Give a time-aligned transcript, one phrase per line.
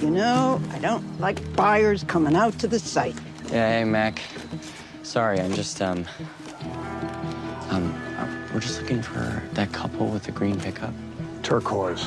[0.00, 3.16] You know, I don't like buyers coming out to the site.
[3.50, 4.20] Yeah, hey, Mac.
[5.02, 6.04] Sorry, I'm just, um,
[7.70, 10.94] um, uh, we're just looking for that couple with the green pickup.
[11.42, 12.06] Turquoise.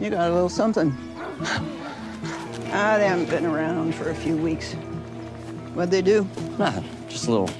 [0.00, 0.92] You got a little something.
[2.72, 4.72] ah, they haven't been around for a few weeks.
[5.74, 6.26] What'd they do?
[6.58, 6.84] Nothing.
[7.08, 7.50] Just a little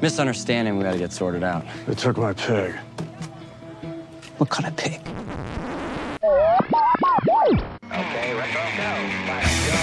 [0.00, 1.64] misunderstanding we gotta get sorted out.
[1.86, 2.74] They took my pig.
[4.38, 5.01] What kind of pig?
[8.22, 8.60] Okay, let's go.
[9.26, 9.76] Let's go.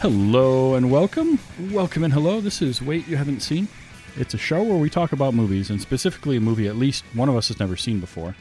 [0.00, 1.38] Hello and welcome.
[1.70, 2.40] Welcome and hello.
[2.40, 3.68] This is Wait You Haven't Seen.
[4.16, 7.28] It's a show where we talk about movies, and specifically a movie at least one
[7.28, 8.34] of us has never seen before.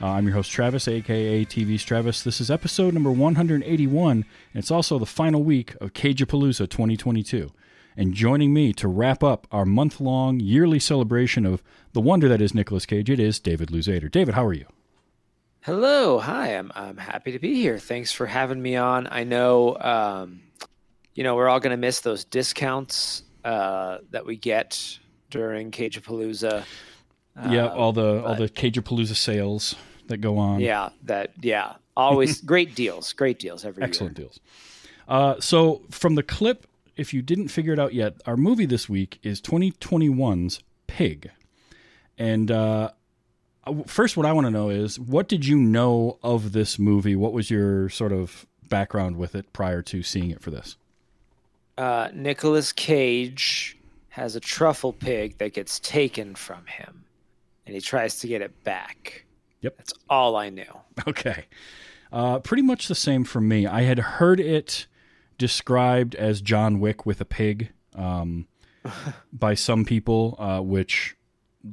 [0.00, 2.22] Uh, I'm your host, Travis, aka TV's Travis.
[2.22, 7.50] This is episode number 181, and it's also the final week of Cageapalooza 2022.
[7.98, 11.64] And joining me to wrap up our month long yearly celebration of
[11.94, 14.08] the wonder that is Nicolas Cage, it is David Luzader.
[14.08, 14.66] David, how are you?
[15.62, 16.56] Hello, hi.
[16.56, 17.76] I'm I'm happy to be here.
[17.76, 19.08] Thanks for having me on.
[19.10, 20.42] I know, um,
[21.16, 26.64] you know, we're all going to miss those discounts uh, that we get during Cageapalooza.
[27.50, 29.74] yeah, Uh, all the all but- the Cageapalooza sales
[30.06, 30.60] that go on.
[30.60, 34.38] Yeah, that yeah, always great deals, great deals every Excellent deals.
[35.08, 36.64] Uh, so, from the clip,
[36.98, 41.30] if you didn't figure it out yet, our movie this week is 2021's Pig.
[42.18, 42.90] And uh,
[43.86, 47.14] first, what I want to know is what did you know of this movie?
[47.14, 50.76] What was your sort of background with it prior to seeing it for this?
[51.76, 57.04] Uh, Nicolas Cage has a truffle pig that gets taken from him,
[57.64, 59.24] and he tries to get it back.
[59.60, 59.76] Yep.
[59.76, 60.64] That's all I knew.
[61.06, 61.44] Okay.
[62.10, 63.66] Uh, pretty much the same for me.
[63.66, 64.88] I had heard it
[65.38, 68.46] described as John Wick with a pig um,
[69.32, 71.16] by some people, uh, which,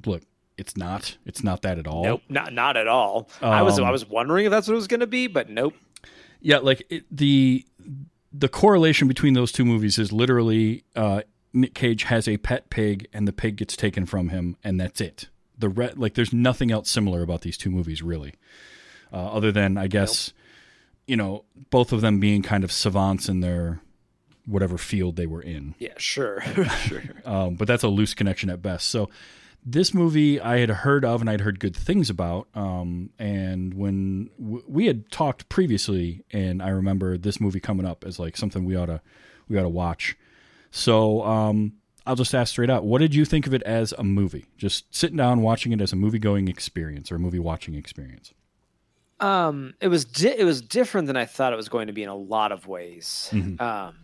[0.06, 0.24] look,
[0.58, 1.18] it's not.
[1.26, 2.04] It's not that at all.
[2.04, 3.30] Nope, not not at all.
[3.42, 5.50] I was Um, I was wondering if that's what it was going to be, but
[5.50, 5.74] nope.
[6.40, 7.66] Yeah, like it, the
[8.32, 11.22] the correlation between those two movies is literally uh,
[11.54, 15.02] Nick Cage has a pet pig and the pig gets taken from him, and that's
[15.02, 15.30] it.
[15.58, 18.34] The re- like, there's nothing else similar about these two movies, really,
[19.12, 20.34] uh, other than I guess
[21.08, 23.82] you know both of them being kind of savants in their
[24.46, 25.76] whatever field they were in.
[25.80, 26.42] Yeah, sure,
[26.84, 27.04] sure.
[27.26, 28.90] um, but that's a loose connection at best.
[28.90, 29.10] So
[29.66, 32.48] this movie I had heard of and I'd heard good things about.
[32.54, 38.04] Um, and when w- we had talked previously, and I remember this movie coming up
[38.06, 39.02] as like something we ought to
[39.50, 40.16] we ought to watch.
[40.70, 41.74] So um,
[42.06, 44.46] I'll just ask straight out: What did you think of it as a movie?
[44.58, 48.34] Just sitting down watching it as a movie going experience or a movie watching experience.
[49.20, 52.04] Um, it was di- it was different than I thought it was going to be
[52.04, 53.30] in a lot of ways.
[53.32, 53.60] Mhm.
[53.62, 53.96] Um,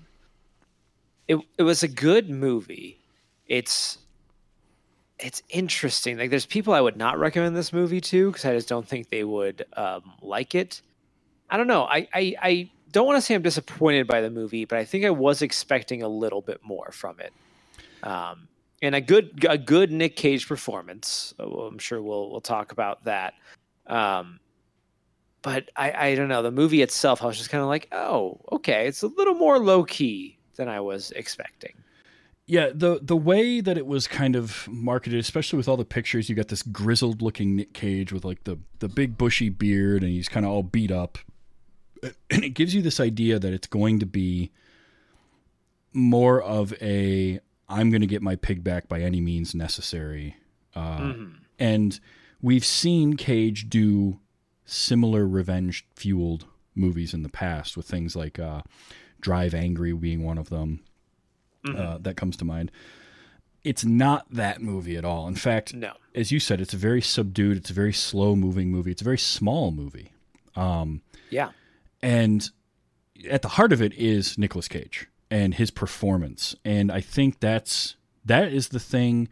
[1.28, 3.00] it it was a good movie.
[3.48, 3.98] It's
[5.20, 6.18] it's interesting.
[6.18, 9.10] Like, there's people I would not recommend this movie to because I just don't think
[9.10, 10.82] they would um, like it.
[11.50, 11.84] I don't know.
[11.84, 15.06] I I, I don't want to say I'm disappointed by the movie, but I think
[15.06, 17.34] I was expecting a little bit more from it.
[18.04, 18.48] Um,
[18.82, 21.34] and a good a good Nick Cage performance.
[21.40, 23.34] Uh, I'm sure we'll we'll talk about that.
[23.88, 24.40] Um,
[25.42, 27.22] but I, I don't know the movie itself.
[27.24, 30.68] I was just kind of like, oh, okay, it's a little more low key than
[30.70, 31.74] I was expecting.
[32.48, 36.28] Yeah, the the way that it was kind of marketed, especially with all the pictures,
[36.28, 40.12] you got this grizzled looking Nick Cage with like the the big bushy beard, and
[40.12, 41.18] he's kind of all beat up,
[42.32, 44.52] and it gives you this idea that it's going to be
[45.94, 50.36] more of a I'm going to get my pig back by any means necessary,
[50.76, 51.36] uh, Mhm.
[51.58, 52.00] and
[52.42, 54.20] we've seen Cage do
[54.72, 56.46] similar revenge fueled
[56.76, 58.62] movies in the past with things like uh,
[59.20, 60.80] Drive Angry being one of them
[61.68, 62.72] uh, that comes to mind.
[63.64, 65.28] It's not that movie at all.
[65.28, 65.94] In fact, No.
[66.16, 68.92] as you said, it's a very subdued, it's a very slow moving movie.
[68.92, 70.12] It's a very small movie.
[70.56, 71.52] Um, Yeah.
[72.02, 72.50] and
[73.30, 76.56] at the heart of it is Nicolas Cage and his performance.
[76.66, 77.96] And I think that's
[78.26, 79.28] that is the thing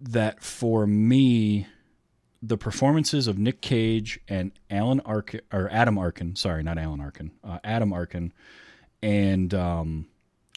[0.00, 1.66] that for me
[2.46, 7.30] the performances of Nick Cage and Alan Arkin or Adam Arkin, sorry, not Alan Arkin,
[7.42, 8.32] uh, Adam Arkin,
[9.02, 10.06] and um,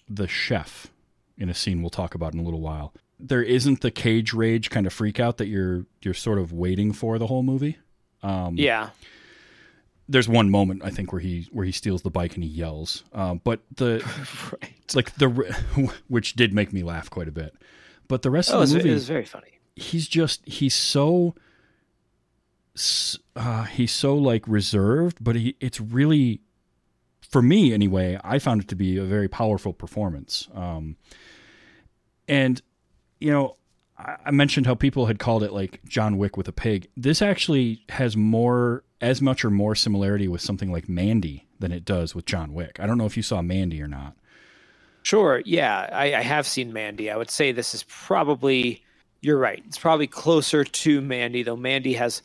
[0.10, 0.88] the chef
[1.38, 2.94] in a scene we'll talk about in a little while.
[3.20, 6.94] There isn't the cage rage kind of freak out that you're you're sort of waiting
[6.94, 7.78] for the whole movie.
[8.24, 8.90] Um, Yeah.
[10.08, 13.04] there's one moment I think where he where he steals the bike and he yells.
[13.14, 14.00] Um, but the
[14.52, 14.74] right.
[14.84, 15.30] it's like the
[16.08, 17.54] which did make me laugh quite a bit.
[18.08, 19.60] But the rest Oh, of the movie, is very funny.
[19.76, 21.36] he's just he's so
[23.36, 26.42] uh, he's so like reserved, but he it's really
[27.22, 28.20] for me anyway.
[28.24, 30.48] I found it to be a very powerful performance.
[30.54, 30.96] Um,
[32.28, 32.62] And
[33.20, 33.56] you know,
[33.98, 36.88] I I mentioned how people had called it like John Wick with a pig.
[36.96, 41.86] This actually has more, as much or more similarity with something like Mandy than it
[41.86, 42.80] does with John Wick.
[42.80, 44.16] I don't know if you saw Mandy or not.
[45.02, 45.42] Sure.
[45.46, 47.10] Yeah, I, I have seen Mandy.
[47.10, 48.84] I would say this is probably.
[49.22, 49.62] You're right.
[49.68, 51.58] It's probably closer to Mandy, though.
[51.58, 52.22] Mandy has.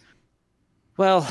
[0.96, 1.28] Well,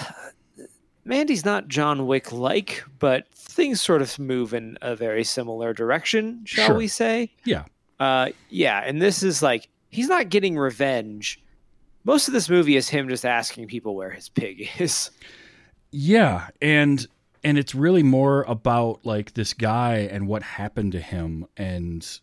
[1.05, 6.41] Mandy's not John Wick like, but things sort of move in a very similar direction,
[6.45, 6.77] shall Sure.
[6.77, 7.31] we say?
[7.45, 7.65] Yeah.
[7.99, 11.41] Uh, yeah, and this is like he's not getting revenge.
[12.03, 15.11] Most of this movie is him just asking people where his pig is.
[15.91, 17.05] Yeah, and
[17.43, 22.19] and it's really more about like this guy and what happened to him and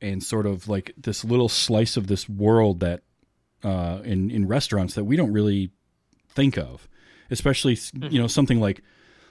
[0.00, 3.02] and sort of like this little slice of this world that
[3.64, 5.70] uh in in restaurants that we don't really
[6.38, 6.88] think of,
[7.30, 7.76] especially
[8.10, 8.82] you know something like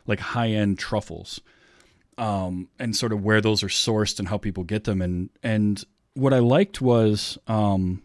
[0.06, 1.42] like high-end truffles.
[2.18, 5.84] Um and sort of where those are sourced and how people get them and and
[6.14, 8.02] what I liked was um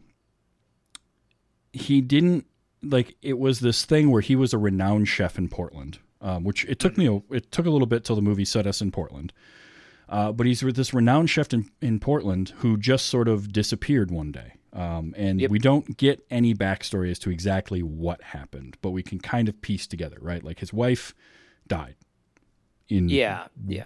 [1.72, 2.46] he didn't
[2.82, 6.64] like it was this thing where he was a renowned chef in Portland, um, which
[6.66, 8.90] it took me a, it took a little bit till the movie set us in
[8.90, 9.32] Portland.
[10.08, 14.10] Uh, but he's with this renowned chef in, in Portland who just sort of disappeared
[14.10, 14.54] one day.
[14.72, 15.50] Um, and Yep.
[15.50, 19.60] we don't get any backstory as to exactly what happened, but we can kind of
[19.60, 20.42] piece together, right?
[20.42, 21.14] Like his wife
[21.66, 21.96] died.
[22.88, 23.84] In Yeah, yeah.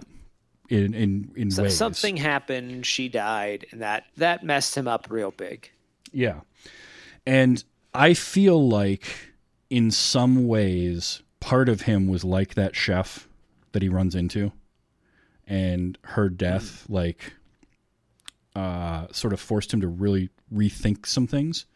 [0.68, 1.76] in in in So ways.
[1.76, 2.86] something happened.
[2.86, 5.70] She died, and that that messed him up real big.
[6.12, 6.40] Yeah.
[7.26, 7.62] And
[7.92, 9.32] I feel like
[9.70, 13.28] in some ways part of him was like that chef
[13.72, 14.52] that he runs into
[15.46, 17.34] and her death like
[18.56, 21.66] uh sort of forced him to really rethink some things.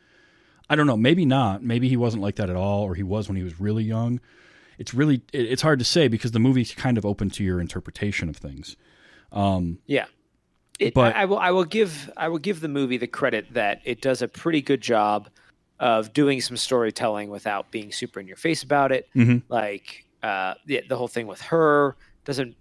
[0.68, 1.62] I don't know, maybe not.
[1.62, 4.20] Maybe he wasn't like that at all or he was when he was really young.
[4.78, 7.60] It's really it- it's hard to say because the movie's kind of open to your
[7.60, 8.76] interpretation of things.
[9.86, 10.06] Yeah.
[10.78, 13.52] It, But- I, I will I will give I will give the movie the credit
[13.52, 15.28] that it does a pretty good job
[15.78, 19.08] of doing some storytelling without being super in your face about it.
[19.14, 19.42] Mhm.
[19.48, 22.54] Like uh, the the whole thing with her doesn't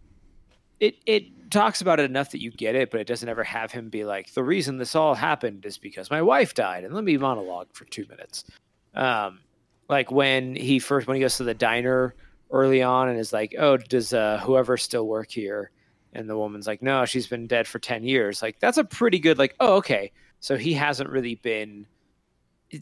[0.80, 3.72] it it talks about it enough that you get it, but it doesn't ever have
[3.72, 7.04] him be like the reason this all happened is because my wife died, and let
[7.04, 8.46] me monologue for two minutes.
[8.94, 9.40] Um,
[9.88, 12.16] like when he first when he goes to the diner
[12.52, 15.72] early on and is like, oh, does uh, whoever still work here?
[16.14, 18.42] And the woman's like, no, she's been dead for 10 years.
[18.42, 20.12] Like, that's a pretty good, like, oh, okay.
[20.40, 21.86] So he hasn't really been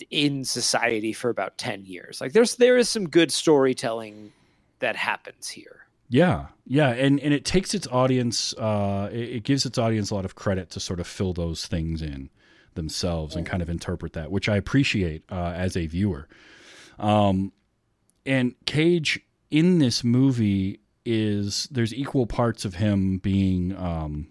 [0.10, 2.22] in society for about 10 years.
[2.22, 4.32] Like, there's, there is some good storytelling
[4.80, 5.87] that happens here.
[6.10, 10.16] Yeah, yeah, and and it takes its audience, uh, it, it gives its audience a
[10.16, 12.30] lot of credit to sort of fill those things in
[12.76, 16.28] themselves and kind of interpret that, which I appreciate uh, as a viewer.
[17.00, 17.52] Um,
[18.26, 19.20] and Cage
[19.52, 24.28] in this movie is there's equal parts of him being um,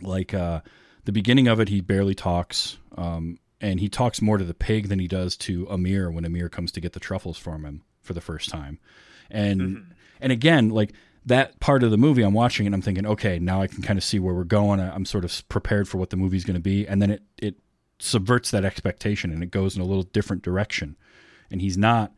[0.00, 0.60] like uh,
[1.04, 1.68] the beginning of it.
[1.68, 5.66] He barely talks, um, and he talks more to the pig than he does to
[5.68, 8.80] Amir when Amir comes to get the truffles from him for the first time.
[9.30, 9.92] And mm-hmm.
[10.20, 10.94] and again, like
[11.26, 13.98] that part of the movie, I'm watching and I'm thinking, okay, now I can kind
[13.98, 14.80] of see where we're going.
[14.80, 17.56] I'm sort of prepared for what the movie's going to be, and then it it
[18.00, 20.96] subverts that expectation and it goes in a little different direction.
[21.50, 22.12] And he's not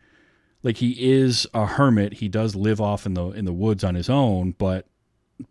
[0.62, 2.14] like he is a hermit.
[2.14, 4.86] He does live off in the in the woods on his own, but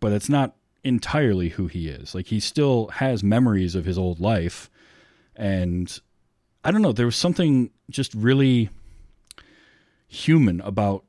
[0.00, 2.14] but it's not entirely who he is.
[2.14, 4.70] Like he still has memories of his old life,
[5.36, 6.00] and
[6.64, 6.92] I don't know.
[6.92, 8.70] There was something just really
[10.10, 11.04] human about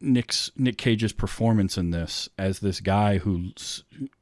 [0.00, 3.50] Nick's Nick Cage's performance in this as this guy who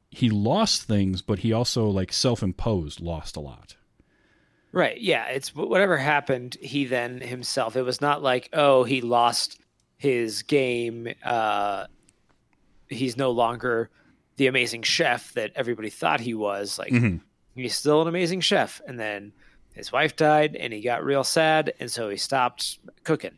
[0.09, 3.75] he lost things, but he also like self-imposed lost a lot.
[4.71, 4.99] Right.
[4.99, 5.27] Yeah.
[5.27, 7.75] It's whatever happened, he then himself.
[7.75, 9.59] It was not like, oh, he lost
[9.97, 11.07] his game.
[11.23, 11.85] Uh,
[12.87, 13.89] he's no longer
[14.37, 16.79] the amazing chef that everybody thought he was.
[16.79, 16.93] Like,
[17.55, 18.81] he's still an amazing chef.
[18.87, 19.33] And then
[19.73, 21.73] his wife died and he got real sad.
[21.79, 23.37] And so he stopped cooking.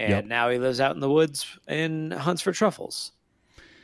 [0.00, 0.24] And Yep.
[0.26, 3.12] now he lives out in the woods and hunts for truffles.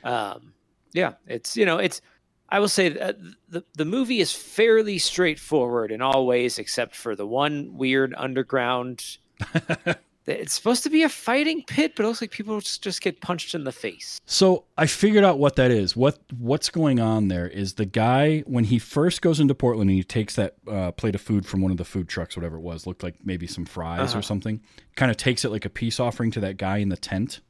[0.03, 0.55] Um,
[0.93, 1.15] yeah.
[1.27, 2.01] It's, you know, it's,
[2.49, 3.19] I will say that
[3.49, 9.19] the the movie is fairly straightforward in all ways, except for the one weird underground.
[10.27, 13.21] it's supposed to be a fighting pit, but it looks like people just, just get
[13.21, 14.21] punched in the face.
[14.27, 15.95] So I figured out what that is.
[15.97, 19.97] What what's going on there is the guy when he first goes into Portland and
[19.97, 22.63] he takes that uh, plate of food from one of the food trucks, whatever it
[22.63, 24.61] was, looked like maybe some fries or something.
[24.97, 27.41] Kind of takes it like a peace offering to that guy in the tent.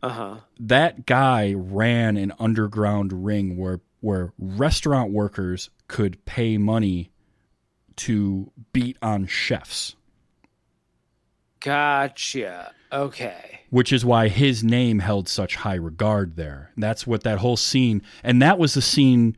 [0.00, 0.36] Uh huh.
[0.60, 7.10] that guy ran an underground ring where where restaurant workers could pay money
[7.96, 9.96] to beat on chefs,
[11.60, 12.72] Gotcha.
[12.90, 13.60] Okay.
[13.70, 16.72] which is why his name held such high regard there.
[16.76, 19.36] That's what that whole scene and that was the scene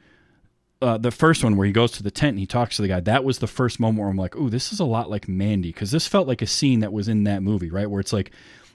[0.82, 2.88] uh, the first one where he goes to the tent and he talks to the
[2.88, 3.00] guy.
[3.00, 5.70] That was the first moment where I'm like, "Ooh, this is a lot like Mandy,"
[5.72, 7.90] because this felt like a scene that was in that movie, right?
[7.90, 8.30] Where it's like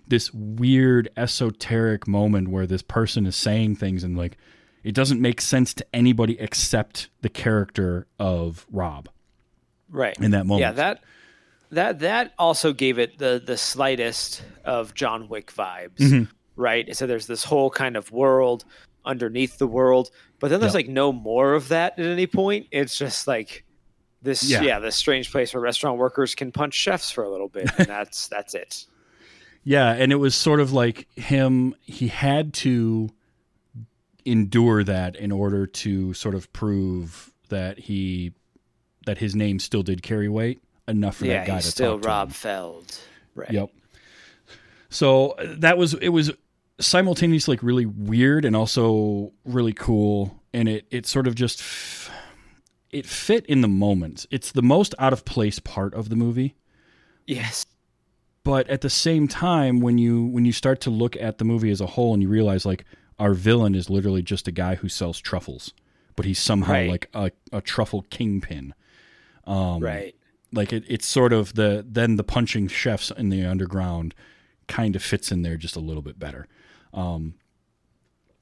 [0.07, 4.37] this weird esoteric moment where this person is saying things and like
[4.83, 9.09] it doesn't make sense to anybody except the character of Rob
[9.89, 10.61] right in that moment.
[10.61, 11.03] Yeah, that
[11.75, 16.23] that that also gave it the the slightest of John Wick vibes, Mm-hmm.
[16.55, 16.95] right?
[16.95, 18.65] So there's this whole kind of world
[19.05, 20.79] underneath the world, but then there's Yep.
[20.85, 22.67] like no more of that at any point.
[22.71, 23.63] It's just like
[24.23, 24.61] this, Yeah.
[24.63, 27.87] yeah, this strange place where restaurant workers can punch chefs for a little bit, and
[27.87, 28.85] that's that's it.
[29.63, 31.75] Yeah, and it was sort of like him.
[31.81, 33.09] He had to
[34.25, 38.33] endure that in order to sort of prove that he
[39.05, 42.07] that his name still did carry weight enough for yeah, that guy to still to
[42.07, 42.33] Rob him.
[42.33, 42.97] Feld,
[43.35, 43.51] right?
[43.51, 43.69] Yep.
[44.89, 46.31] So that was it was
[46.79, 52.11] simultaneously like really weird and also really cool, and it it sort of just f-
[52.91, 54.25] it fit in the moment.
[54.31, 56.55] It's the most out of place part of the movie
[57.27, 57.65] Yes.
[58.43, 61.71] but at the same time when you when you start to look at the movie
[61.71, 62.85] as a whole and you realize like
[63.19, 65.73] our villain is literally just a guy who sells truffles
[66.15, 66.89] but he's somehow Right.
[66.89, 68.73] like a, a truffle kingpin
[69.45, 70.15] Um, right.
[70.53, 74.13] Like it, it's sort of the then the punching chefs in the underground
[74.67, 76.47] kind of fits in there just a little bit better
[76.93, 77.35] um,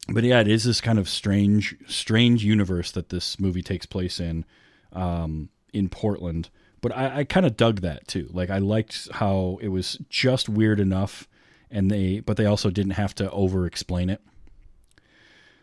[0.10, 4.20] but yeah it is this kind of strange strange universe that this movie takes place
[4.20, 4.46] in
[4.94, 6.50] um, in portland
[6.82, 10.50] but i, I kind of dug that too like i liked how it was just
[10.50, 11.28] weird enough
[11.72, 14.22] and they but they also didn't have to over explain it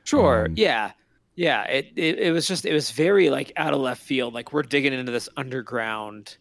[0.05, 0.47] Sure.
[0.47, 0.93] Um, yeah.
[1.41, 1.63] Yeah.
[1.63, 4.35] It, it it was just it was very like out of left field.
[4.35, 6.37] Like we're digging into this underground,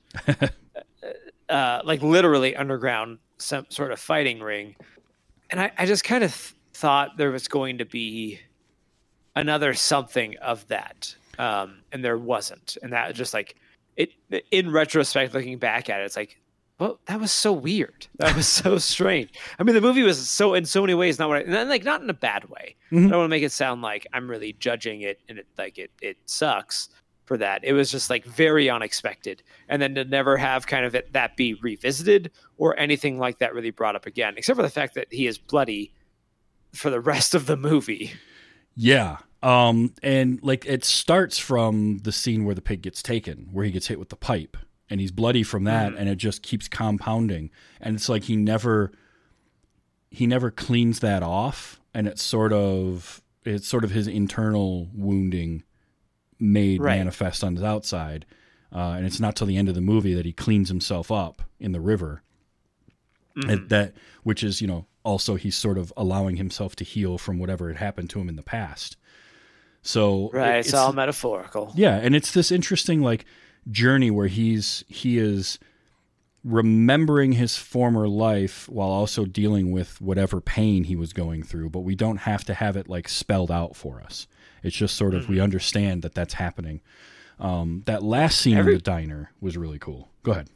[1.50, 4.76] uh, like literally underground some sort of fighting ring,
[5.52, 8.42] and I I just kind of th- thought there was going to be
[9.38, 13.56] another something of that, um, and there wasn't, and that just like
[13.96, 14.12] it
[14.52, 16.38] in retrospect, looking back at it, it's like.
[16.80, 18.08] Well, that was so weird.
[18.18, 19.32] That was so strange.
[19.60, 21.84] I mean, the movie was so in so many ways not what I, and like
[21.84, 22.76] not in a bad way.
[22.92, 25.78] I don't want to make it sound like I'm really judging it and it like
[25.78, 26.90] it it sucks
[27.26, 27.64] for that.
[27.64, 31.36] It was just like very unexpected, and then to never have kind of it, that
[31.36, 35.08] be revisited or anything like that really brought up again, except for the fact that
[35.12, 35.94] he is bloody
[36.74, 38.14] for the rest of the movie.
[38.76, 39.18] Yeah.
[39.44, 43.72] Um, and like it starts from the scene where the pig gets taken, where he
[43.72, 44.58] gets hit with the pipe,
[44.90, 47.52] and he's bloody from that, and it just keeps compounding.
[47.80, 48.92] And it's like he never
[50.12, 55.64] he never cleans that off, and it's sort of it's sort of his internal wounding
[56.40, 56.98] made Right.
[56.98, 58.26] manifest on his outside.
[58.72, 61.42] Uh, and it's not till the end of the movie that he cleans himself up
[61.60, 62.22] in the river.
[63.48, 63.94] And that
[64.24, 67.78] which is, you know, also he's sort of allowing himself to heal from whatever had
[67.78, 68.98] happened to him in the past.
[69.82, 71.72] So Right, it- it's, all metaphorical.
[71.76, 73.24] yeah, and it's this interesting like
[73.72, 75.60] journey where he's he is
[76.44, 81.82] remembering his former life while also dealing with whatever pain he was going through, but
[81.82, 84.26] we don't have to have it like spelled out for us.
[84.64, 86.82] It's just sort of we understand that that's happening.
[87.40, 90.10] Um, that last scene Every- in the diner was really cool.
[90.24, 90.50] Go ahead.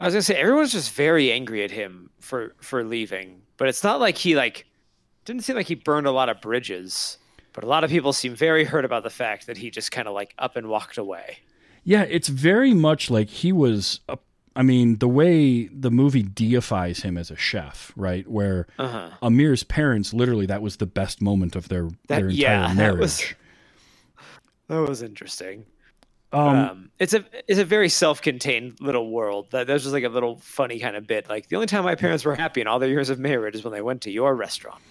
[0.00, 3.82] I was gonna say everyone's just very angry at him for for leaving, but it's
[3.82, 4.66] not like he like
[5.24, 7.18] didn't seem like he burned a lot of bridges.
[7.52, 10.06] But a lot of people seem very hurt about the fact that he just kind
[10.06, 11.38] of like up and walked away.
[11.88, 14.00] Yeah, it's very much like he was.
[14.10, 14.18] A,
[14.54, 18.28] I mean, the way the movie deifies him as a chef, right?
[18.28, 19.10] Where Uh-huh.
[19.22, 22.76] Amir's parents, literally, that was the best moment of their That- their entire yeah, that
[22.76, 22.98] marriage.
[23.00, 23.24] was-
[24.68, 25.64] That was interesting.
[26.32, 29.46] um, Um, it's a it's a very self-contained little world.
[29.52, 31.26] That there's just like a little funny kind of bit.
[31.30, 33.64] Like the only time my parents were happy in all their years of marriage is
[33.64, 34.82] when they went to your restaurant.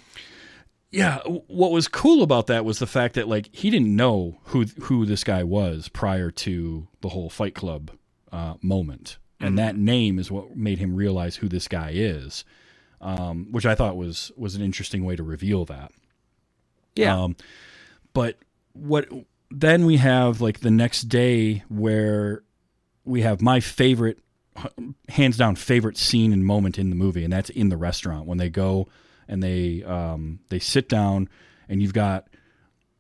[0.92, 4.66] Yeah, what was cool about that was the fact that like he didn't know who
[4.82, 7.92] who this guy was prior to the whole Fight Club
[8.32, 12.46] uh, moment, and that name is what made him realize who this guy is,
[13.02, 15.92] um, which I thought was was an interesting way to reveal that.
[16.96, 17.36] Yeah, Um,
[18.14, 18.38] but
[18.74, 19.08] what
[19.52, 22.44] then we have like the next day where
[23.04, 24.20] we have my favorite,
[25.10, 28.38] hands down favorite scene and moment in the movie, and that's in the restaurant when
[28.38, 28.88] they go
[29.28, 31.30] and they um, they sit down
[31.70, 32.28] and you've got.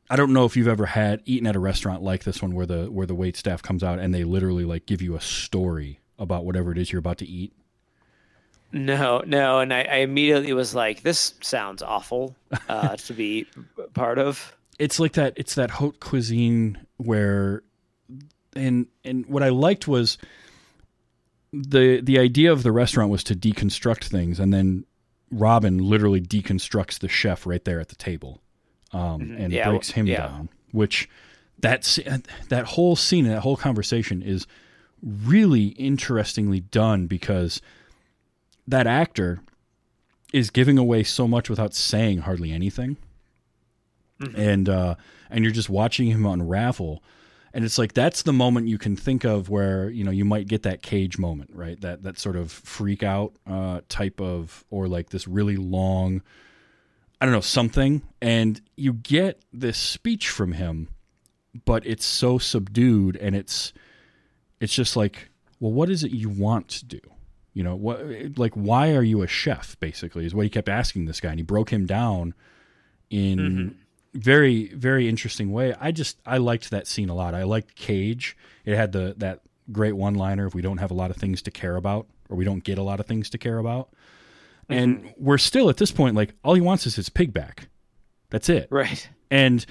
[0.09, 2.65] I don't know if you've ever had eaten at a restaurant like this one where
[2.65, 5.99] the where the wait staff comes out and they literally like give you a story
[6.17, 7.51] about whatever it is you're about to eat.
[8.71, 12.35] no, no, and I, I immediately was like, "This sounds awful
[12.69, 13.47] uh, to be
[13.93, 17.63] part of." it's like that it's that haute cuisine where
[18.55, 20.17] and and what I liked was
[21.51, 24.85] the the idea of the restaurant was to deconstruct things and then
[25.31, 28.41] Robin literally deconstructs the chef right there at the table
[28.93, 29.51] um, and Mm-hmm.
[29.51, 30.27] Yeah, breaks him yeah.
[30.27, 31.09] down which
[31.59, 31.97] that
[32.49, 34.45] that whole scene, that whole conversation is
[35.01, 37.61] really interestingly done because
[38.67, 39.41] that actor
[40.33, 42.97] is giving away so much without saying hardly anything,
[44.35, 44.95] and uh,
[45.29, 47.01] and you're just watching him unravel.
[47.57, 50.47] And it's like that's the moment you can think of where you know you might
[50.47, 51.81] get that cage moment, right?
[51.81, 56.21] That that sort of freak out uh, type of, or like this really long,
[57.19, 60.89] I don't know something, and you get this speech from him,
[61.65, 63.73] but it's so subdued, and it's
[64.59, 67.01] it's just like, well, what is it you want to do?
[67.53, 69.79] You know, what like why are you a chef?
[69.79, 72.35] Basically, is what he kept asking this guy, and he broke him down
[73.09, 73.79] in
[74.17, 75.73] very very interesting way.
[75.79, 77.33] I just I liked that scene a lot.
[77.33, 78.35] I liked Cage.
[78.65, 80.47] It had the that great one liner.
[80.47, 82.77] If we don't have a lot of things to care about, or we don't get
[82.77, 83.89] a lot of things to care about,
[84.69, 87.69] and we're still at this point like all he wants is his pig back.
[88.29, 88.67] That's it.
[88.69, 89.07] Right.
[89.31, 89.65] And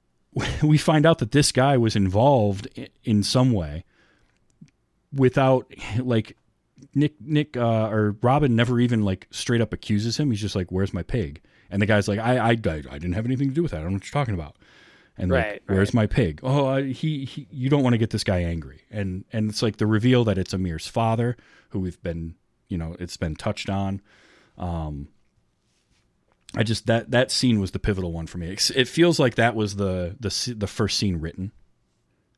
[0.62, 2.68] we find out that this guy was involved
[3.04, 3.84] in some way
[5.12, 6.36] without like
[6.94, 10.30] Nick Nick uh, or Robin never even like straight up accuses him.
[10.30, 11.40] He's just like, "Where's my pig?"
[11.72, 13.78] And the guy's like, "I I, I, I didn't have anything to do with that.
[13.78, 14.54] I don't know what you're talking about."
[15.18, 15.94] And like, "Where's right.
[15.94, 18.82] my pig?" Oh, uh, he, he you don't want to get this guy angry.
[18.90, 21.36] And and it's like the reveal that it's Amir's father,
[21.70, 22.36] who we've been
[22.68, 24.00] you know it's been touched on.
[24.56, 25.08] Um,
[26.54, 28.48] I just that that scene was the pivotal one for me.
[28.50, 31.52] It, it feels like that was the the the first scene written,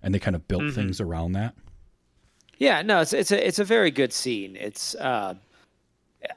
[0.03, 0.75] and they kind of built Mm-hmm.
[0.75, 1.55] things around that.
[2.59, 4.55] Yeah, no, it's it's a it's a very good scene.
[4.55, 5.35] It's uh,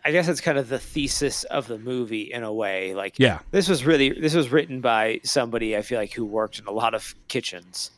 [0.06, 2.94] I guess it's kind of the thesis of the movie in a way.
[2.96, 3.40] Like, Yeah.
[3.52, 6.72] this was really this was written by somebody I feel like who worked in a
[6.72, 7.92] lot of kitchens,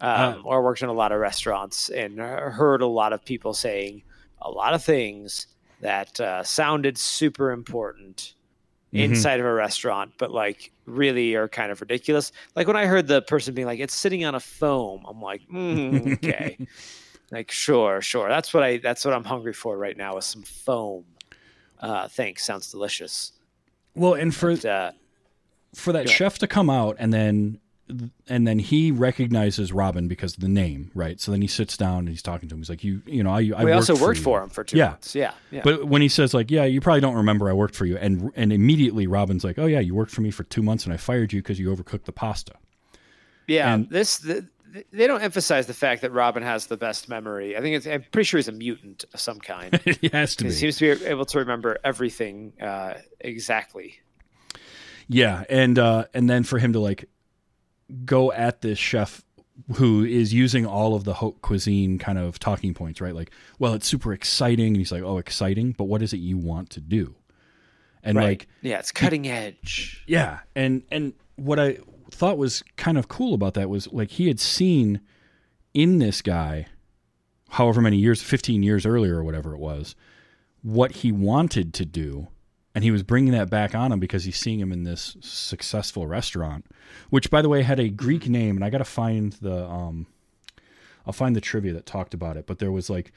[0.00, 3.54] um, or worked in a lot of restaurants, and uh, heard a lot of people
[3.54, 4.02] saying
[4.42, 5.46] a lot of things
[5.80, 8.34] that uh, sounded super important
[8.92, 12.32] inside of a restaurant, but like really are kind of ridiculous.
[12.56, 15.42] Like when I heard the person being like, "It's sitting on a foam," I'm like,
[15.52, 16.56] mm, okay.
[17.30, 18.26] Like sure, sure.
[18.30, 21.04] That's what I that's what I'm hungry for right now is some foam.
[21.80, 23.32] Uh thanks, sounds delicious.
[23.94, 24.92] Well, and for But, uh,
[25.74, 27.60] for that chef to come out and then
[28.28, 31.18] and then he recognizes Robin because of the name, right?
[31.18, 32.60] So then he sits down and he's talking to him.
[32.60, 34.24] He's like, "You, you know, I, I we also worked you.
[34.24, 34.88] for him for two Yeah.
[34.90, 35.14] months.
[35.14, 35.32] Yeah.
[35.50, 35.62] Yeah.
[35.64, 38.30] But when he says like, "Yeah, you probably don't remember I worked for you," and
[38.36, 40.98] and immediately Robin's like, "Oh yeah, you worked for me for two months and I
[40.98, 42.52] fired you because you overcooked the pasta."
[43.46, 43.72] yeah.
[43.72, 44.46] and- this the,
[44.92, 47.56] they don't emphasize the fact that Robin has the best memory.
[47.56, 49.80] I think it's I'm pretty sure he's a mutant of some kind.
[50.00, 50.54] he has to he be.
[50.54, 54.00] seems to be able to remember everything uh, exactly.
[55.08, 57.08] Yeah, and uh, and then for him to like
[58.04, 59.22] go at this chef
[59.74, 63.14] who is using all of the haute cuisine kind of talking points, right?
[63.14, 66.36] Like, well, it's super exciting, and he's like, "Oh, exciting, but what is it you
[66.36, 67.14] want to do?"
[68.02, 70.02] And like, yeah, it's cutting edge.
[70.06, 71.78] yeah, and and what I
[72.18, 75.00] thought was kind of cool about that was like he had seen
[75.72, 76.66] in this guy,
[77.50, 79.94] however many years, fifteen years earlier or whatever it was,
[80.62, 82.28] what he wanted to do,
[82.74, 86.06] and he was bringing that back on him because he's seeing him in this successful
[86.06, 86.66] restaurant,
[87.10, 90.06] which by the way had a Greek name, and I got to find the um,
[91.06, 93.12] I'll find the trivia that talked about it, but there was like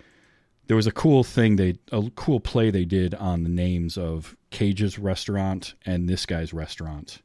[0.68, 4.38] there was a cool thing they a cool play they did on the names of
[4.52, 7.22] Cage's restaurant and this guy's restaurant.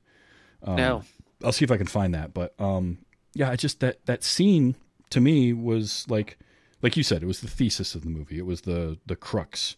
[0.63, 1.03] Um, no.
[1.45, 2.99] I'll see if I can find that, but um,
[3.35, 4.75] yeah, I just that that scene
[5.11, 6.39] to me was like
[6.83, 8.39] like you said, it was the thesis of the movie.
[8.39, 9.77] It was the the crux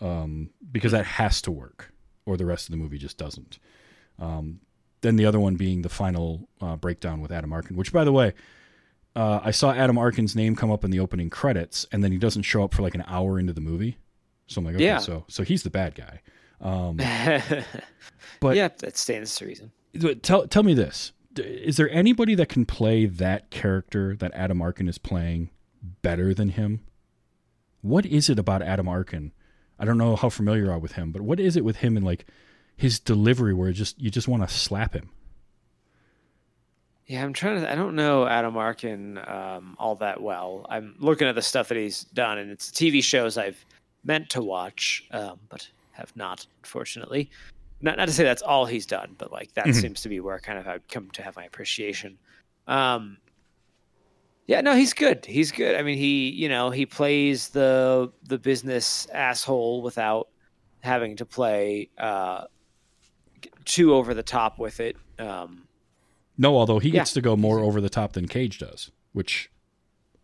[0.00, 1.92] um, because that has to work,
[2.26, 3.58] or the rest of the movie just doesn't.
[4.18, 4.60] Um,
[5.00, 8.12] then the other one being the final uh, breakdown with Adam Arkin, which by the
[8.12, 8.34] way,
[9.16, 12.18] uh, I saw Adam Arkin's name come up in the opening credits, and then he
[12.18, 13.96] doesn't show up for like an hour into the movie.
[14.46, 14.98] So I'm like, okay, Yeah.
[14.98, 16.20] so so he's the bad guy.
[16.60, 16.96] Um,
[18.40, 19.72] but yeah, that stands to reason.
[20.22, 24.88] Tell tell me this: is there anybody that can play that character that Adam Arkin
[24.88, 25.50] is playing
[26.02, 26.80] better than him?
[27.80, 29.32] What is it about Adam Arkin?
[29.78, 31.96] I don't know how familiar you are with him, but what is it with him
[31.96, 32.26] and like
[32.76, 35.10] his delivery where just you just want to slap him?
[37.06, 37.70] Yeah, I'm trying to.
[37.70, 40.66] I don't know Adam Arkin um, all that well.
[40.68, 43.64] I'm looking at the stuff that he's done, and it's TV shows I've
[44.04, 47.30] meant to watch, um, but have not, unfortunately.
[47.82, 49.74] Not not to say that's all he's done, but like that Mhm.
[49.74, 52.18] seems to be where kind of I've come to have my appreciation.
[52.66, 53.18] Um,
[54.46, 55.24] yeah, no, he's good.
[55.26, 55.76] He's good.
[55.76, 60.28] I mean, he you know he plays the the business asshole without
[60.80, 62.44] having to play uh,
[63.64, 64.96] too over the top with it.
[65.18, 65.66] Um,
[66.38, 67.00] No, although he Yeah.
[67.00, 69.50] gets to go more over the top than Cage does, which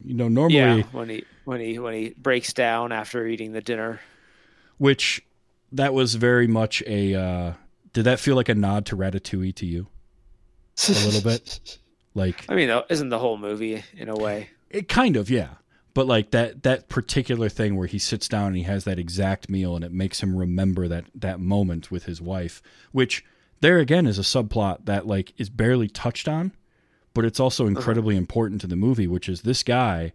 [0.05, 3.61] you know normally Yeah, when he when he when he breaks down after eating the
[3.61, 4.01] dinner.
[4.79, 5.23] which
[5.73, 7.53] that was very much a uh
[7.93, 9.89] did that feel like a nod to Ratatouille to you?
[10.89, 11.79] A little bit.
[12.15, 14.49] Like I mean, though, isn't the whole movie in a way?
[14.71, 15.51] it kind of, yeah.
[15.95, 19.49] But like that that particular thing where he sits down and he has that exact
[19.49, 23.25] meal and it makes him remember that that moment with his wife, which
[23.61, 26.53] there again is a subplot that like is barely touched on,
[27.15, 30.13] but it's also incredibly important to the movie, which is this guy,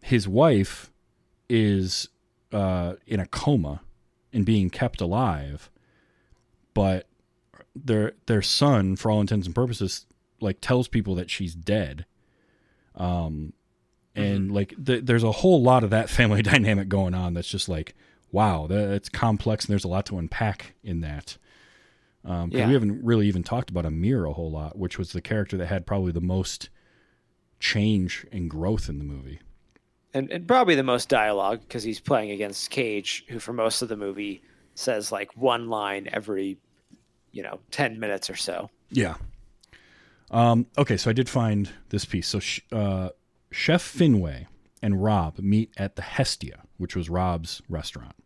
[0.00, 0.90] his wife
[1.48, 2.08] is
[2.52, 3.80] uh, in a coma
[4.32, 5.70] and being kept alive,
[6.74, 7.06] but
[7.74, 10.06] their their son, for all intents and purposes,
[10.40, 12.06] like tells people that she's dead.
[12.94, 13.52] Um,
[14.14, 17.34] and like th- there's a whole lot of that family dynamic going on.
[17.34, 17.94] That's just like,
[18.32, 21.36] wow, that's complex, and there's a lot to unpack in that.
[22.24, 22.66] Um, Yeah.
[22.66, 25.66] we haven't really even talked about Amir a whole lot, which was the character that
[25.66, 26.70] had probably the most
[27.60, 29.38] change and growth in the movie.
[30.16, 33.88] And, and probably the most dialogue because he's playing against Cage, who for most of
[33.88, 34.42] the movie
[34.74, 36.58] says like one line every,
[37.32, 38.70] you know, ten minutes or so.
[38.90, 39.16] Yeah.
[40.30, 42.28] Um, okay, so I did find this piece.
[42.28, 42.40] So
[42.76, 43.10] uh,
[43.50, 44.46] Chef Finway
[44.82, 48.16] and Rob meet at the Hestia, which was Rob's restaurant.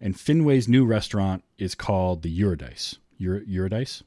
[0.00, 2.98] And Finway's new restaurant is called the Eurydice.
[3.18, 4.02] Eur- Eurydice?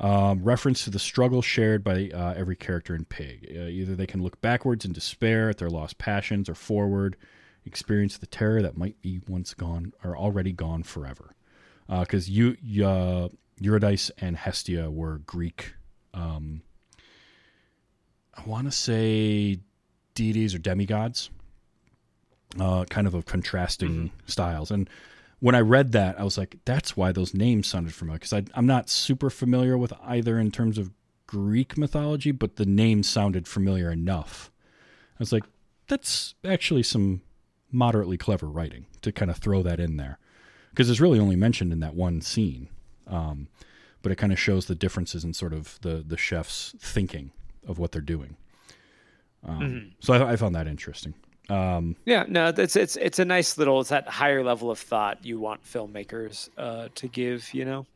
[0.00, 3.46] Um, reference to the struggle shared by uh, every character in Pig.
[3.54, 7.16] Uh, either they can look backwards in despair at their lost passions, or forward,
[7.66, 11.34] experience the terror that might be once gone or already gone forever.
[11.86, 13.28] Because you, uh,
[13.60, 15.74] Eurydice and Hestia were Greek.
[16.14, 16.62] Um,
[18.34, 19.58] I want to say
[20.14, 21.30] deities or demigods,
[22.58, 24.70] uh, kind of of contrasting styles.
[24.70, 24.88] And
[25.40, 28.18] when I read that, I was like, that's why those names sounded familiar.
[28.18, 30.92] Because I'm not super familiar with either in terms of
[31.26, 34.50] Greek mythology, but the names sounded familiar enough.
[35.14, 35.44] I was like,
[35.88, 37.22] that's actually some
[37.72, 40.18] moderately clever writing to kind of throw that in there.
[40.70, 42.68] Because it's really only mentioned in that one scene.
[43.06, 43.48] Um,
[44.02, 47.32] but it kind of shows the differences in sort of the, the chef's thinking
[47.66, 48.36] of what they're doing.
[49.46, 49.58] Um,
[50.00, 51.14] So I, I found that interesting.
[51.50, 53.80] Um, Yeah, no, it's it's it's a nice little.
[53.80, 57.52] It's that higher level of thought you want filmmakers uh, to give.
[57.52, 57.86] You know.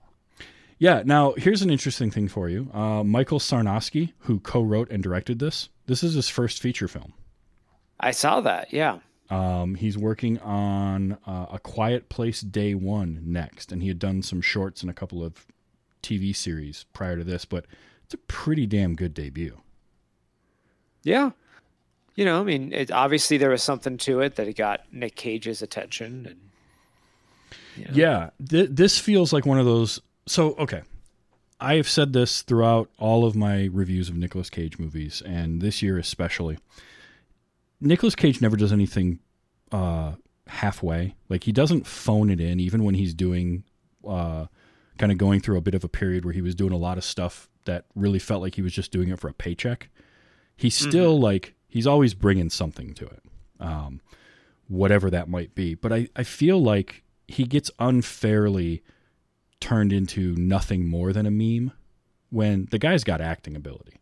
[0.79, 1.03] Yeah.
[1.05, 2.69] Now, here's an interesting thing for you.
[2.75, 7.14] Uh, Michael Sarnoski, who co-wrote and directed this, this is his first feature film.
[8.01, 8.73] I saw that.
[8.73, 8.99] Yeah.
[9.31, 14.23] Um, he's working on uh, a Quiet Place Day One next, and he had done
[14.23, 15.47] some shorts and a couple of
[16.03, 17.67] TV series prior to this, but
[18.05, 19.61] it's a pretty damn good debut.
[21.03, 21.31] Yeah.
[22.14, 25.16] You know, I mean, it, obviously there was something to it that it got Nick
[25.16, 26.50] Cage's attention, and
[27.77, 30.00] you know, Yeah, th- this feels like one of those.
[30.27, 30.83] So, okay,
[31.61, 35.83] I have said this throughout all of my reviews of Nicolas Cage movies, and this
[35.83, 36.59] year especially.
[37.81, 39.18] Nicolas Cage never does anything
[39.72, 40.12] uh,
[40.46, 41.14] halfway.
[41.29, 43.64] Like he doesn't phone it in, even when he's doing,
[44.07, 44.46] uh,
[44.98, 46.96] kind of going through a bit of a period where he was doing a lot
[46.96, 49.88] of stuff that really felt like he was just doing it for a paycheck.
[50.57, 53.22] He's still like he's always bringing something to it,
[53.58, 54.00] um,
[54.68, 55.74] whatever that might be.
[55.74, 58.84] But I, I feel like he gets unfairly
[59.60, 61.72] turned into nothing more than a meme
[62.30, 64.00] when the guy's got acting ability.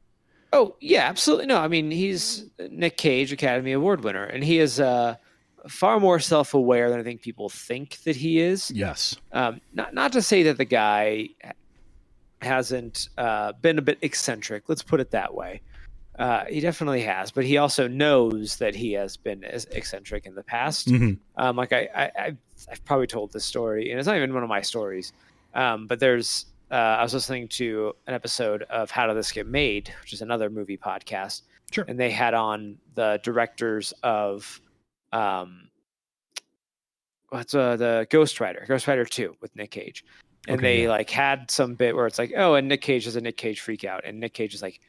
[0.52, 1.46] Oh yeah, absolutely.
[1.46, 5.16] No, I mean he's Nick Cage, Academy Award winner, and he is uh,
[5.66, 8.70] far more self-aware than I think people think that he is.
[8.70, 9.16] Yes.
[9.32, 11.30] Um, not not to say that the guy
[12.42, 14.64] hasn't uh, been a bit eccentric.
[14.68, 15.62] Let's put it that way.
[16.18, 20.34] Uh, he definitely has, but he also knows that he has been as eccentric in
[20.34, 20.88] the past.
[20.88, 21.18] Mhm.
[21.36, 22.36] Um, like I, I, I've,
[22.70, 25.12] I've probably told this story, and it's not even one of my stories.
[25.54, 29.46] Um, but there's, uh, I was listening to an episode of How Did This Get
[29.46, 31.84] Made, which is another movie podcast, Sure.
[31.88, 34.60] and they had on the directors of,
[35.12, 35.68] um,
[37.30, 40.04] what's uh, the Ghost Rider, Ghost Rider Two with Nick Cage,
[40.46, 40.88] and Okay, they yeah.
[40.90, 43.60] like had some bit where it's like, oh, and Nick Cage is a Nick Cage
[43.60, 44.80] freak out, and Nick Cage is like,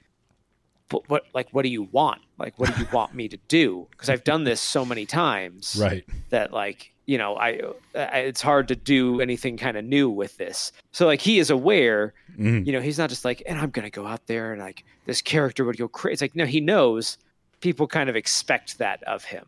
[0.93, 2.21] but what like what do you want?
[2.37, 3.87] Like what do you want me to do?
[3.91, 6.05] Because I've done this so many times Right.
[6.29, 7.59] that like you know I,
[7.95, 10.71] I it's hard to do anything kind of new with this.
[10.91, 12.65] So like he is aware, Mhm.
[12.65, 15.21] you know, he's not just like and I'm gonna go out there and like this
[15.21, 16.13] character would go crazy.
[16.13, 17.17] It's like no, he knows
[17.59, 19.45] people kind of expect that of him.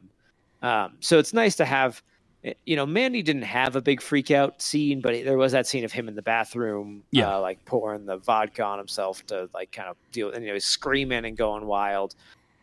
[0.62, 2.02] Um, so it's nice to have.
[2.46, 5.68] Eh, You know, Mandy didn't have a big freak out scene, but there was that
[5.68, 7.36] scene of him in the bathroom, Yeah.
[7.36, 10.32] uh, like pouring the vodka on himself to like kind of deal.
[10.32, 12.16] And you know, he's screaming and going wild.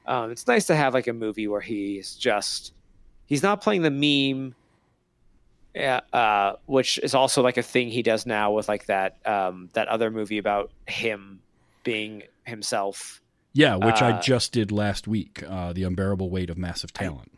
[0.06, 2.72] Um, it's nice to have like a movie where he's just
[3.26, 4.54] he's not playing the meme
[5.74, 9.70] yeah, uh, which is also like a thing he does now with like that um,
[9.72, 11.40] that other movie about him
[11.82, 13.20] being himself.
[13.54, 15.42] Yeah, which I Uh, just did last week.
[15.48, 17.31] Uh, the unbearable weight of massive talent.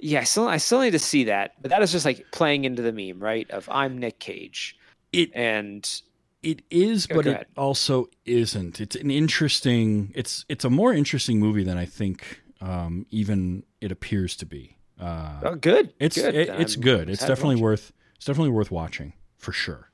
[0.00, 2.64] Yeah, I still I still need to see that, but that is just like playing
[2.64, 3.50] into the meme, right?
[3.50, 4.76] Of I'm Nick Cage,
[5.12, 5.88] It- and
[6.42, 8.80] It is, but it also isn't.
[8.80, 10.12] It's an interesting.
[10.14, 14.76] It's it's a more interesting movie than I think um, even it appears to be.
[15.00, 15.92] Uh, Oh, good.
[16.00, 16.34] it's good.
[16.34, 17.08] it- it's good.
[17.10, 17.92] It's definitely worth.
[18.16, 19.90] It's definitely worth watching for sure.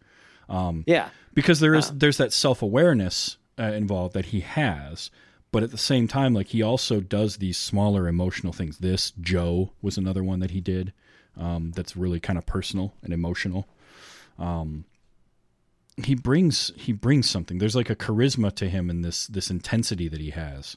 [0.51, 0.85] it.
[0.87, 1.09] Yeah.
[1.35, 1.95] because there is Uh.
[1.97, 5.11] there's that self awareness uh, involved that he has,
[5.55, 8.79] but at the same time, like he also does these smaller emotional things.
[8.79, 10.93] This Joe was another one that he did
[11.39, 13.67] um, that's really kind of personal and emotional.
[14.39, 14.85] Um,
[16.03, 17.59] he brings he brings something.
[17.59, 20.77] There's like a charisma to him and this this intensity that he has.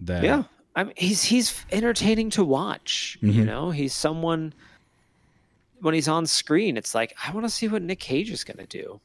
[0.00, 0.42] That Yeah.
[0.74, 3.18] I mean, he's he's entertaining to watch.
[3.20, 3.46] You Mhm.
[3.46, 4.52] know, he's someone.
[5.80, 8.58] When he's on screen, it's like I want to see what Nick Cage is going
[8.58, 9.00] to do.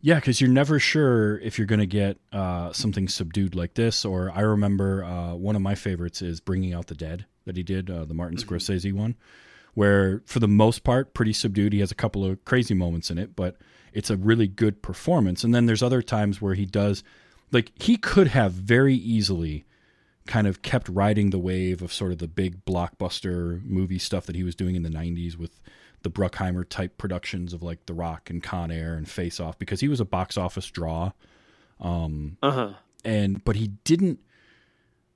[0.00, 4.04] Yeah, because you're never sure if you're going to get uh, something subdued like this.
[4.04, 7.62] Or I remember uh, one of my favorites is Bringing Out the Dead that he
[7.62, 9.16] did, uh, the Martin Scorsese one,
[9.74, 11.72] where for the most part, pretty subdued.
[11.72, 13.56] He has a couple of crazy moments in it, but
[13.92, 15.42] it's a really good performance.
[15.42, 17.02] And then there's other times where he does,
[17.50, 19.64] like, he could have very easily
[20.26, 24.36] kind of kept riding the wave of sort of the big blockbuster movie stuff that
[24.36, 25.58] he was doing in the 90s with
[26.02, 29.80] the Bruckheimer type productions of like The Rock and Con Air and Face Off because
[29.80, 31.12] he was a box office draw.
[32.42, 32.72] Uh huh.
[33.04, 34.18] and but he didn't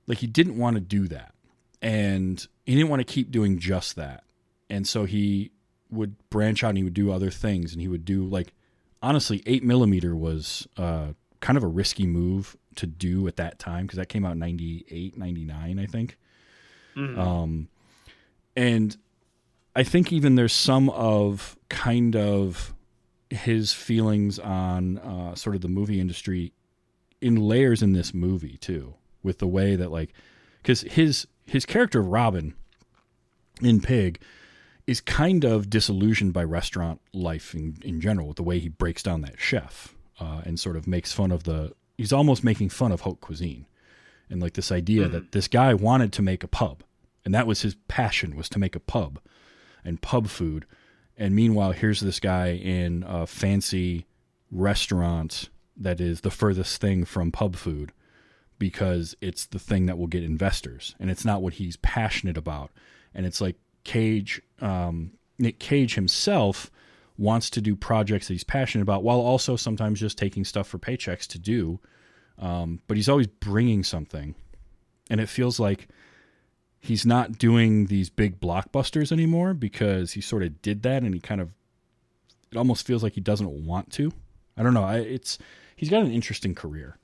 [0.07, 1.33] like he didn't want to do that.
[1.81, 4.23] And he didn't want to keep doing just that.
[4.69, 5.51] And so he
[5.91, 8.53] would branch out and he would do other things and he would do like
[9.01, 11.09] honestly 8 millimeter was uh
[11.41, 14.39] kind of a risky move to do at that time because that came out in
[14.39, 16.17] 98 99 i think.
[16.95, 17.67] Um
[18.55, 18.95] and
[19.75, 22.73] i think even there's some of kind of
[23.29, 26.53] his feelings on uh, sort of the movie industry
[27.21, 30.13] in layers in this movie too with the way that like
[30.61, 32.53] because his his character of robin
[33.61, 34.19] in pig
[34.85, 39.01] is kind of disillusioned by restaurant life in, in general with the way he breaks
[39.01, 42.91] down that chef uh, and sort of makes fun of the he's almost making fun
[42.91, 43.65] of haute cuisine.
[44.29, 46.83] And like this idea that this guy wanted to make a pub
[47.23, 49.19] and that was his passion was to make a pub
[49.83, 50.65] and pub food.
[51.17, 54.05] And meanwhile here's this guy in a fancy
[54.51, 57.91] restaurant that is the furthest thing from pub food
[58.59, 60.95] because it's the thing that will get investors.
[60.99, 62.71] And it's not what he's passionate about.
[63.13, 66.71] And it's like cage um, nick cage himself
[67.17, 70.79] wants to do projects that he's passionate about while also sometimes just taking stuff for
[70.79, 71.79] paychecks to do.
[72.39, 74.35] Um, but he's always bringing something.
[75.09, 75.87] And it feels like
[76.83, 81.19] he's not doing these big blockbusters anymore because he sort of did that and he
[81.19, 81.49] kind of
[82.51, 84.11] it almost feels like he doesn't want to
[84.57, 85.39] i don't know I, it's
[85.75, 86.97] he's got an interesting career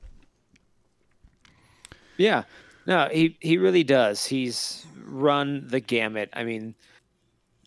[2.18, 2.44] Yeah.
[2.86, 4.26] No, he he really does.
[4.26, 6.30] He's run the gamut.
[6.34, 6.76] I mean,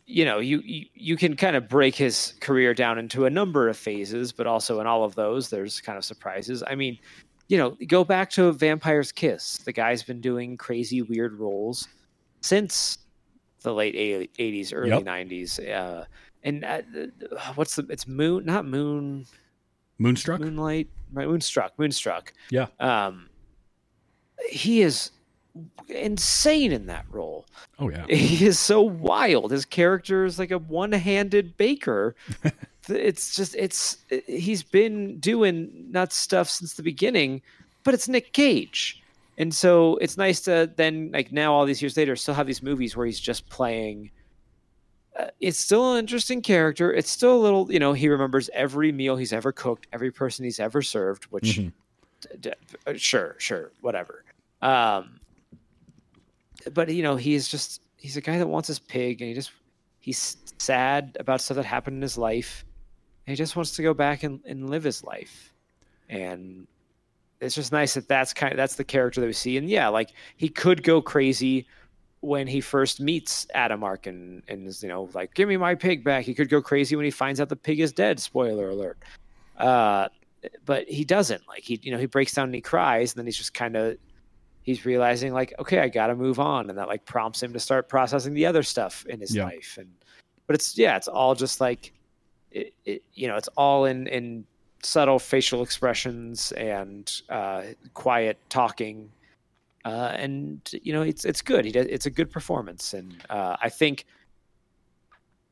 [0.07, 3.69] you know, you you, you can kind of break his career down into a number
[3.69, 6.63] of phases, but also in all of those there's kind of surprises.
[6.67, 6.99] I mean,
[7.49, 9.59] you know, go back to Vampire's Kiss.
[9.59, 11.89] The guy's been doing crazy weird roles
[12.43, 12.99] since
[13.63, 13.95] the late
[14.39, 15.03] 80s, early Yep.
[15.05, 15.69] 90s.
[15.71, 16.05] Uh
[16.45, 16.83] and uh,
[17.55, 19.27] what's the it's Moon, not Moon,
[19.99, 21.29] moonstruck Moonlight, right?
[21.29, 23.29] Moonstruck, Moonstruck yeah um,
[24.51, 25.11] he is
[25.89, 27.47] insane in that role.
[27.79, 29.53] oh yeah He is so wild.
[29.53, 32.17] His character is like a one-handed baker.
[32.89, 37.41] it's just it's he's been doing nuts stuff since the beginning,
[37.85, 39.02] but it's Nick Cage.
[39.39, 42.63] And so it's nice to then like now all these years later still have these
[42.63, 44.11] movies where he's just playing
[45.19, 46.91] uh, it's still an interesting character.
[46.91, 50.45] It's still a little, you know, he remembers every meal he's ever cooked, every person
[50.47, 51.73] he's ever served, which Mhm.
[52.23, 52.53] d- d-
[52.87, 54.25] uh, sure, sure, whatever.
[54.63, 55.21] Um,
[56.73, 59.51] but you know, he's just he's a guy that wants his pig, and he just
[60.01, 62.65] he's sad about stuff that happened in his life,
[63.27, 65.53] and he just wants to go back and, and live his life,
[66.09, 66.67] and
[67.43, 69.89] it's just nice that that's kind of that's the character that we see, and yeah,
[69.89, 71.67] like he could go crazy
[72.21, 76.05] when he first meets Adam Arkin and is you know like give me my pig
[76.05, 76.25] back.
[76.25, 78.21] He could go crazy when he finds out the pig is dead.
[78.21, 78.99] Spoiler alert.
[79.59, 80.09] Uh,
[80.65, 83.27] but he doesn't like he you know he breaks down and he cries and then
[83.27, 83.97] he's just kind of
[84.63, 87.89] he's realizing like okay i gotta move on and that like prompts him to start
[87.89, 89.45] processing the other stuff in his Yeah.
[89.45, 89.89] life and
[90.49, 91.93] but it's yeah it's all just like
[92.51, 94.45] it, it you know it's all in in
[94.83, 97.63] subtle facial expressions and uh
[97.95, 99.11] quiet talking
[99.85, 103.57] uh and you know it's it's good he does it's a good performance and uh
[103.63, 104.05] i think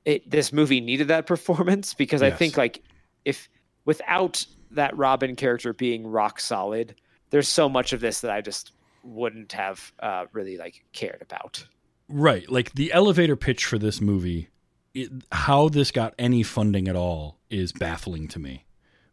[0.04, 2.82] it this movie needed that performance because i think like
[3.24, 3.48] if
[3.84, 6.94] without that Robin character being rock solid,
[7.30, 11.66] there's so much of this that I just wouldn't have uh, really like cared about.
[12.08, 12.48] Right.
[12.50, 14.48] Like the elevator pitch for this movie,
[14.94, 18.64] it, how this got any funding at all is baffling to me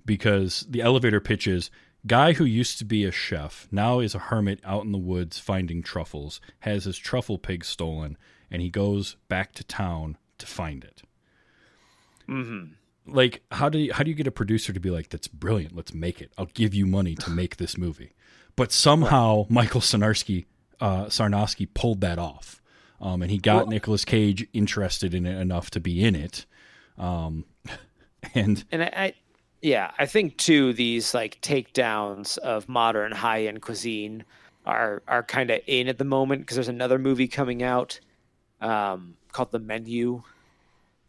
[0.07, 1.69] because the elevator pitch is
[2.07, 5.37] guy who used to be a chef now is a hermit out in the woods
[5.37, 8.17] finding truffles, has his truffle pig stolen,
[8.49, 11.03] and he goes back to town to find it.
[12.27, 12.73] Mm-hmm.
[13.13, 15.75] Like, how do you, how do you get a producer to be like, "That's brilliant,
[15.75, 16.31] let's make it.
[16.37, 18.13] I'll give you money to make this movie,"
[18.55, 20.45] but somehow Michael Sarnoski
[20.81, 22.61] uh, Sarnoski pulled that off,
[22.99, 26.45] um, and he got Well- Nicolas Cage interested in it enough to be in it.
[26.97, 27.45] Um,
[28.33, 29.13] and And I, I
[29.67, 34.23] yeah, I think too these like takedowns of modern high end cuisine
[34.65, 37.99] are are kind of in at the moment because there's another movie coming out
[38.61, 40.23] um, called The Menu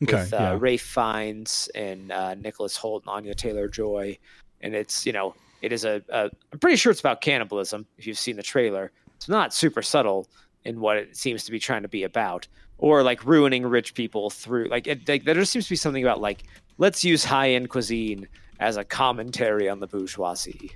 [0.02, 0.56] okay, with uh, yeah.
[0.58, 4.18] Ralph Fiennes and uh, Nicholas Hoult and Anya Taylor Joy,
[4.60, 8.08] and it's you know it is a, a I'm pretty sure it's about cannibalism if
[8.08, 8.90] you've seen the trailer.
[9.14, 10.26] It's not super subtle
[10.64, 14.30] in what it seems to be trying to be about, or like ruining rich people
[14.30, 16.42] through like, it, like there just seems to be something about like
[16.78, 18.26] let's use high end cuisine
[18.58, 20.72] as a commentary on the bourgeoisie.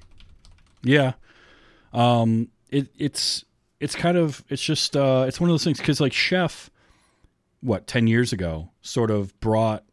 [0.83, 1.13] Yeah.
[1.93, 3.45] Um it it's
[3.81, 6.71] it's kind of it's just uh it's one of those things cuz like chef
[7.61, 9.85] what 10 years ago sort of brought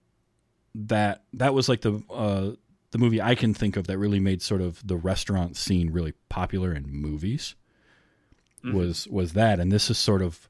[0.74, 2.52] that that was like the uh
[2.92, 6.14] the movie I can think of that really made sort of the restaurant scene really
[6.30, 7.56] popular in movies
[8.74, 10.50] was was that and this is sort of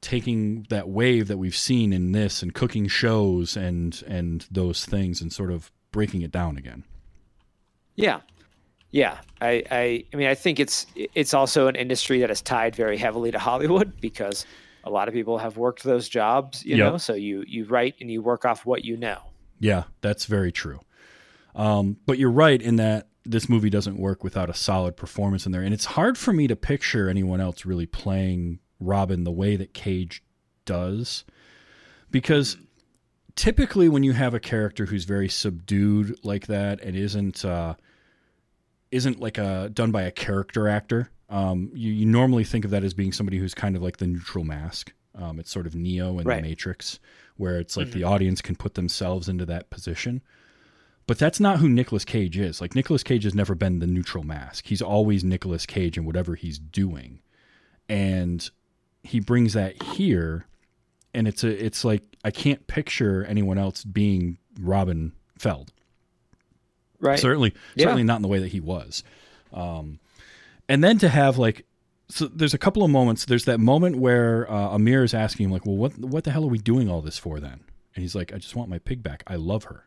[0.00, 5.20] taking that wave that we've seen in this and cooking shows and and those things
[5.20, 6.84] and sort of breaking it down again.
[7.94, 8.20] Yeah.
[8.90, 9.18] Yeah.
[9.40, 12.96] I, I I mean I think it's it's also an industry that is tied very
[12.96, 14.44] heavily to Hollywood because
[14.84, 16.92] a lot of people have worked those jobs, you Yep.
[16.92, 19.18] know, so you you write and you work off what you know.
[19.60, 20.80] Yeah, that's very true.
[21.54, 25.52] Um, but you're right in that this movie doesn't work without a solid performance in
[25.52, 29.54] there, and it's hard for me to picture anyone else really playing Robin the way
[29.54, 30.24] that Cage
[30.64, 31.24] does,
[32.10, 32.56] because
[33.36, 37.74] typically when you have a character who's very subdued like that and isn't uh,
[38.90, 42.84] isn't like a done by a character actor, um, you, you normally think of that
[42.84, 44.92] as being somebody who's kind of like the neutral mask.
[45.14, 46.42] Um, it's sort of Neo in Right.
[46.42, 46.98] the Matrix,
[47.36, 50.22] where it's like the audience can put themselves into that position.
[51.06, 52.60] But that's not who Nicolas Cage is.
[52.60, 54.66] Like Nicolas Cage has never been the neutral mask.
[54.68, 57.20] He's always Nicolas Cage in whatever he's doing.
[57.88, 58.48] And
[59.02, 60.46] he brings that here
[61.14, 65.72] and it's a it's like I can't picture anyone else being Robin Feld.
[67.00, 67.18] Right.
[67.18, 67.84] Certainly Yeah.
[67.84, 69.02] certainly not in the way that he was.
[69.52, 69.98] Um
[70.68, 71.66] and then to have like
[72.08, 73.24] so there's a couple of moments.
[73.24, 76.44] There's that moment where uh, Amir is asking him like, "Well, what what the hell
[76.44, 77.60] are we doing all this for then?"
[77.94, 79.22] And he's like, "I just want my pig back.
[79.26, 79.84] I love her."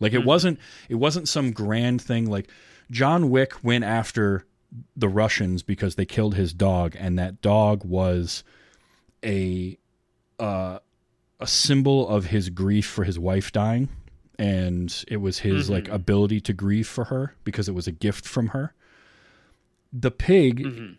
[0.00, 2.48] Like it wasn't it wasn't some grand thing like
[2.90, 4.46] John Wick went after
[4.96, 8.42] the Russians because they killed his dog and that dog was
[9.24, 9.76] a
[10.38, 10.78] uh,
[11.40, 13.88] a symbol of his grief for his wife dying
[14.38, 18.24] and it was his like ability to grieve for her because it was a gift
[18.26, 18.74] from her.
[19.92, 20.96] The pig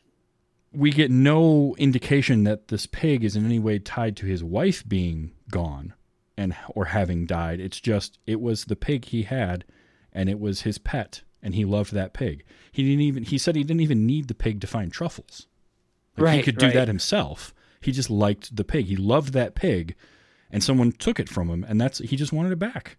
[0.71, 4.87] we get no indication that this pig is in any way tied to his wife
[4.87, 5.93] being gone
[6.37, 7.59] and or having died.
[7.59, 9.63] It's just it was the pig he had
[10.11, 12.43] and it was his pet and he loved that pig.
[12.71, 15.47] He didn't even he said he didn't even need the pig to find truffles.
[16.17, 16.75] Like he could do right.
[16.75, 17.53] that himself.
[17.81, 18.85] He just liked the pig.
[18.85, 19.95] He loved that pig
[20.51, 22.97] and someone took it from him and that's he just wanted it back.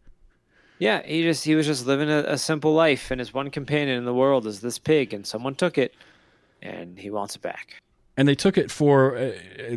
[0.78, 3.98] Yeah, he just he was just living a, a simple life, and his one companion
[3.98, 5.94] in the world is this pig, and someone took it,
[6.62, 7.74] and he wants it back.
[8.16, 9.32] and they took it for, uh,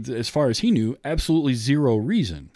[0.10, 2.52] as far as he knew, absolutely zero reason.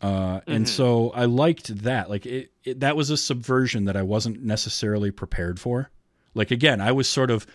[0.00, 2.10] Uh, and so I liked that.
[2.10, 5.90] Like it, it, that was a subversion that I wasn't necessarily prepared for.
[6.34, 7.46] Like again, I was sort of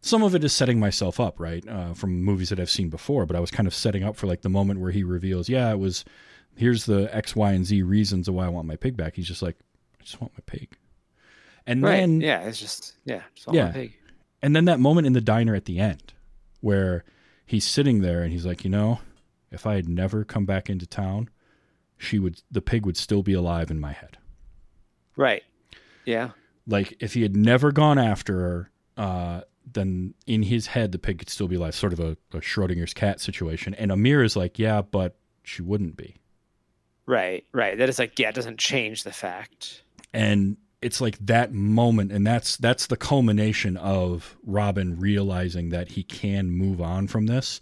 [0.00, 3.26] some of it is setting myself up, right, uh, from movies that I've seen before.
[3.26, 5.70] But I was kind of setting up for like the moment where he reveals, yeah,
[5.70, 6.04] it was.
[6.56, 9.14] Here's the X, Y, and Z reasons of why I want my pig back.
[9.14, 9.56] He's just like,
[10.00, 10.76] I just want my pig.
[11.66, 11.98] And Right?
[11.98, 13.66] then yeah, it's just yeah, just want Yeah.
[13.66, 13.94] my pig.
[14.42, 16.14] and then that moment in the diner at the end
[16.60, 17.04] where
[17.46, 18.98] he's sitting there and he's like, you know,
[19.52, 21.28] if I had never come back into town,
[21.96, 24.16] she would the pig would still be alive in my head.
[25.16, 25.44] Right.
[26.04, 26.30] Yeah.
[26.66, 29.40] Like if he had never gone after her, uh,
[29.74, 32.94] then in his head the pig could still be alive, sort of a, a Schrodinger's
[32.94, 33.74] cat situation.
[33.74, 36.16] And Amir is like, yeah, but she wouldn't be.
[37.06, 37.44] Right.
[37.52, 37.78] Right.
[37.78, 39.82] That is like yeah, it doesn't change the fact.
[40.12, 46.04] and it's like that moment and that's that's the culmination of Robin realizing that he
[46.04, 47.60] can move on from this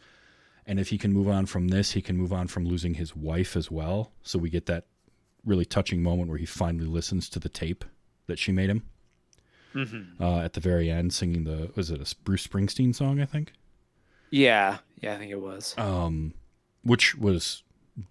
[0.67, 3.17] and if he can move on from this he can move on from losing his
[3.17, 4.85] wife as well so we get that
[5.47, 7.87] really touching moment where he finally listens to the tape
[8.27, 8.83] that she made him
[10.21, 13.53] uh, at the very end singing the was it a Bruce Springsteen song I think
[14.31, 14.79] Yeah.
[15.03, 15.75] Yeah, I think it was.
[15.79, 16.33] um,
[16.83, 17.63] which was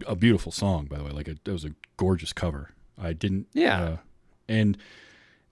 [0.07, 1.11] a beautiful song, by the way.
[1.11, 2.72] Like it, it was a gorgeous cover.
[2.97, 3.82] I didn't, Yeah.
[3.84, 3.97] uh,
[4.47, 4.78] and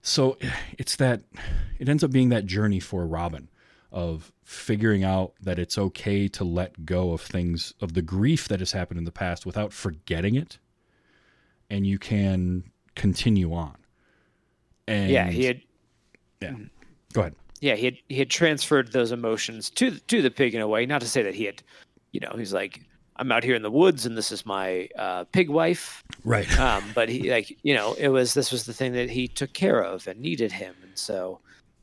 [0.02, 0.38] so
[0.78, 1.22] it's that
[1.78, 3.48] it ends up being that journey for Robin
[3.90, 8.60] of figuring out that it's okay to let go of things of the grief that
[8.60, 10.58] has happened in the past without forgetting it
[11.70, 12.64] and you can
[12.96, 13.76] continue on
[14.86, 15.60] and yeah, he had
[16.44, 16.64] yeah
[17.12, 17.34] go ahead
[17.64, 20.84] yeah he had he had transferred those emotions to to the pig in a way.
[20.84, 21.62] Not to say that he had,
[22.12, 22.82] you know, he's like
[23.16, 26.02] I'm out here in the woods and this is my uh, pig wife.
[26.24, 29.28] right Um, but he like you know it was this was the thing that he
[29.28, 31.40] took care of and needed him, and so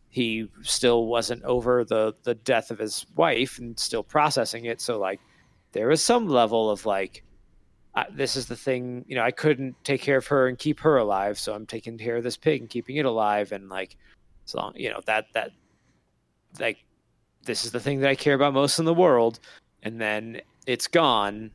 [0.10, 4.82] he still wasn't over the the death of his wife and still processing it.
[4.82, 5.20] So like
[5.72, 7.24] there was some level of like.
[7.94, 9.22] I, this is the thing, you know.
[9.22, 12.24] I couldn't take care of her and keep her alive, so I'm taking care of
[12.24, 13.98] this pig and keeping it alive, and like,
[14.52, 15.52] as long you know that that
[16.60, 16.84] like
[17.44, 19.40] this is the thing that I care about most in the world,
[19.82, 21.52] and then it's gone,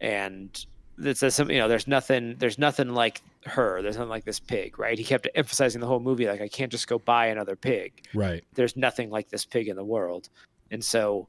[0.00, 0.64] and
[0.98, 4.40] it's a, some you know there's nothing there's nothing like her there's nothing like this
[4.40, 4.98] pig right?
[4.98, 7.92] He kept emphasizing the whole movie like i can't just go buy another pig.
[8.14, 8.44] Right.
[8.54, 10.28] There's nothing like this pig in the world.
[10.70, 11.28] And so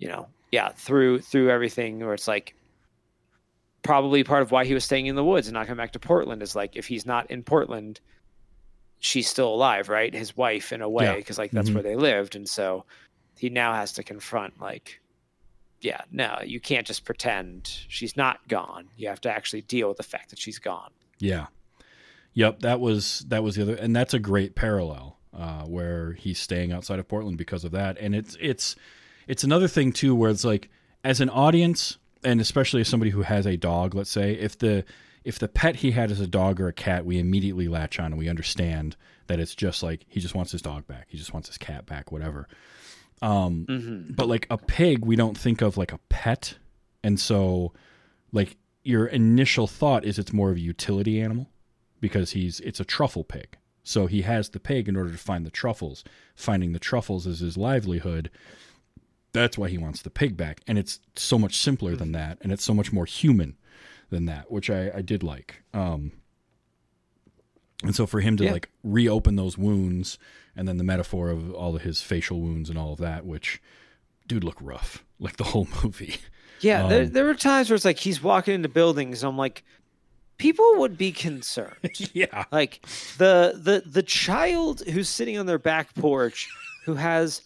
[0.00, 2.54] you know yeah through through everything where it's like
[3.82, 5.98] probably part of why he was staying in the woods and not coming back to
[5.98, 8.00] portland is like if he's not in portland
[9.00, 11.16] she's still alive right his wife in a way Yeah.
[11.16, 11.74] because like that's Mhm.
[11.74, 12.84] where they lived and so
[13.38, 15.00] he now has to confront like
[15.80, 19.96] yeah no you can't just pretend she's not gone you have to actually deal with
[19.96, 21.46] the fact that she's gone Yeah.
[22.34, 26.38] Yep, that was that was the other and that's a great parallel uh where he's
[26.38, 27.96] staying outside of Portland because of that.
[27.98, 28.76] And it's it's
[29.26, 30.68] it's another thing too where it's like
[31.02, 34.84] as an audience and especially as somebody who has a dog, let's say, if the
[35.24, 38.06] if the pet he had is a dog or a cat, we immediately latch on
[38.06, 38.96] and we understand
[39.26, 41.86] that it's just like he just wants his dog back, he just wants his cat
[41.86, 42.48] back, whatever.
[43.22, 44.14] Um mm-hmm.
[44.14, 46.56] but like a pig we don't think of like a pet.
[47.02, 47.72] And so
[48.32, 51.50] like your initial thought is it's more of a utility animal
[52.00, 53.56] because he's it's a truffle pig.
[53.82, 56.04] So he has the pig in order to find the truffles.
[56.34, 58.30] Finding the truffles is his livelihood.
[59.32, 60.60] That's why he wants the pig back.
[60.66, 62.38] And it's so much simpler than that.
[62.40, 63.56] And it's so much more human
[64.10, 66.12] than that which i, I did like um
[67.82, 68.52] and so for him to Yeah.
[68.52, 70.18] like reopen those wounds
[70.54, 73.60] and then the metaphor of all of his facial wounds and all of that which
[74.26, 76.16] dude look rough like the whole movie
[76.60, 79.38] Yeah, there, Um, there were times where it's like he's walking into buildings, and I'm
[79.38, 79.64] like,
[80.36, 81.74] people would be concerned.
[82.12, 82.84] yeah like
[83.16, 86.48] the the the child who's sitting on their back porch,
[86.84, 87.40] who has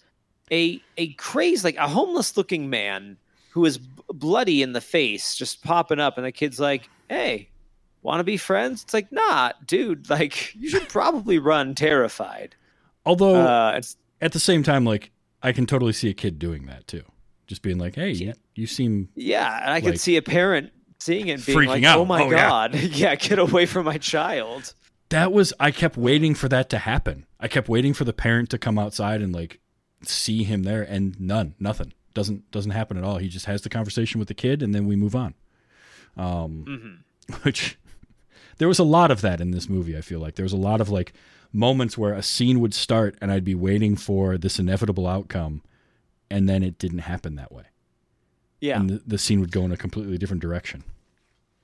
[0.51, 3.17] a a crazy like a homeless looking man
[3.55, 7.49] who is bloody in the face, just popping up, and the kid's like, "Hey,
[8.03, 10.11] want to be friends?" It's like, "Nah, dude.
[10.11, 12.55] Like, you should probably run terrified."
[13.07, 13.81] although Uh,
[14.23, 15.11] at the same time like
[15.43, 17.03] i can totally see a kid doing that too
[17.47, 18.33] just being like hey you, Yeah.
[18.55, 21.67] you seem yeah, and I could Like, see a parent seeing it, and being freaking
[21.67, 21.99] like, out.
[21.99, 22.37] "Oh my Oh, yeah.
[22.49, 24.75] god, yeah, get away from my child."
[25.11, 28.49] that was i kept waiting for that to happen i kept waiting for the parent
[28.51, 29.61] to come outside and like
[30.03, 33.19] see him there and none nothing doesn't doesn't happen at all.
[33.19, 35.35] He just has the conversation with the kid and then we move on.
[36.17, 36.65] Um
[37.29, 37.43] Mhm.
[37.45, 37.79] which
[38.59, 40.35] there was a lot of that in this movie i feel like.
[40.37, 41.13] There was a lot of like
[41.53, 45.63] moments where a scene would start and i'd be waiting for this inevitable outcome
[46.31, 47.65] and then it didn't happen that way.
[48.61, 50.85] Yeah, and the, the scene would go in a completely different direction.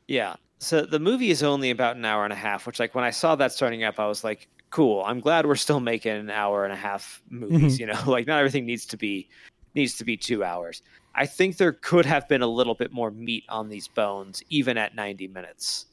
[0.07, 0.34] Yeah.
[0.59, 3.11] So the movie is only about an hour and a half, which like when I
[3.11, 5.03] saw that starting up, I was like, cool.
[5.05, 8.38] I'm glad we're still making an hour and a half movies, you know, like not
[8.38, 9.28] everything needs to be
[9.74, 10.82] needs to be 2 hours.
[11.14, 14.78] I think there could have been a little bit more meat on these bones even
[14.78, 15.86] at 90 minutes.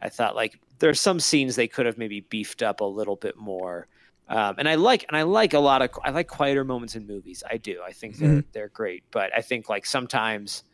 [0.00, 3.36] I thought like there's some scenes they could have maybe beefed up a little bit
[3.36, 3.86] more.
[4.28, 7.06] Um, and I like and I like a lot of I like quieter moments in
[7.06, 7.42] movies.
[7.50, 7.80] I do.
[7.84, 10.64] I think they're they're great, but I think like sometimes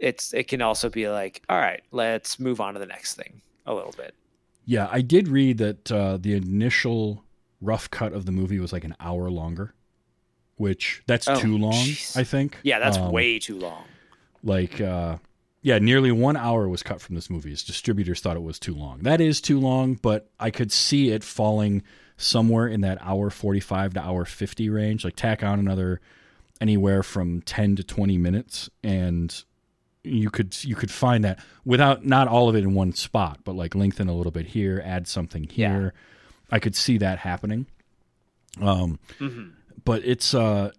[0.00, 3.40] it's it can also be like, all right, let's move on to the next thing
[3.66, 4.14] a little bit.
[4.64, 7.24] Yeah, I did read that uh, the initial
[7.60, 9.74] rough cut of the movie was like an hour longer,
[10.60, 12.16] which that's Oh, too long, jeez.
[12.16, 12.58] I think.
[12.62, 13.84] Yeah, that's Um, way too long.
[14.44, 15.16] like uh,
[15.62, 17.50] yeah, nearly one hour was cut from this movie.
[17.52, 19.00] Its distributors thought it was too long.
[19.00, 21.82] That is too long, but I could see it falling
[22.16, 25.04] somewhere in that hour forty-five to hour fifty range.
[25.04, 26.00] Like tack on another
[26.60, 29.42] anywhere from ten to twenty minutes, and
[30.04, 33.54] you could you could find that without not all of it in one spot, but
[33.54, 35.92] like lengthen a little bit here, add something here.
[35.94, 36.00] yeah.
[36.52, 37.66] I could see that happening.
[38.60, 39.48] Um, hmm
[39.84, 40.70] but it's uh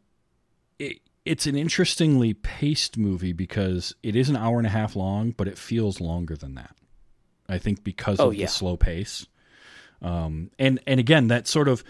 [0.80, 5.32] it, it's an interestingly paced movie because it is an hour and a half long
[5.32, 6.76] but it feels longer than that
[7.50, 8.46] i think because Oh, of yeah.
[8.46, 9.26] the slow pace
[10.02, 11.84] um and and again that sort of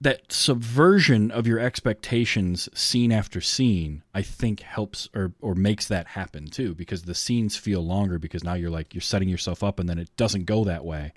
[0.00, 6.06] that subversion of your expectations scene after scene i think helps or or makes that
[6.08, 9.78] happen too because the scenes feel longer because now you're like you're setting yourself up
[9.78, 11.12] and then it doesn't go that way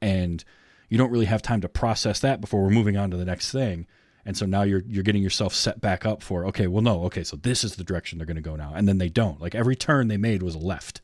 [0.00, 0.44] and
[0.88, 3.52] you don't really have time to process that before we're moving on to the next
[3.52, 3.86] thing.
[4.28, 7.24] And so now you're you're getting yourself set back up for okay, well no, okay,
[7.24, 9.40] so this is the direction they're going to go now, and then they don't.
[9.40, 11.00] Like every turn they made was a left,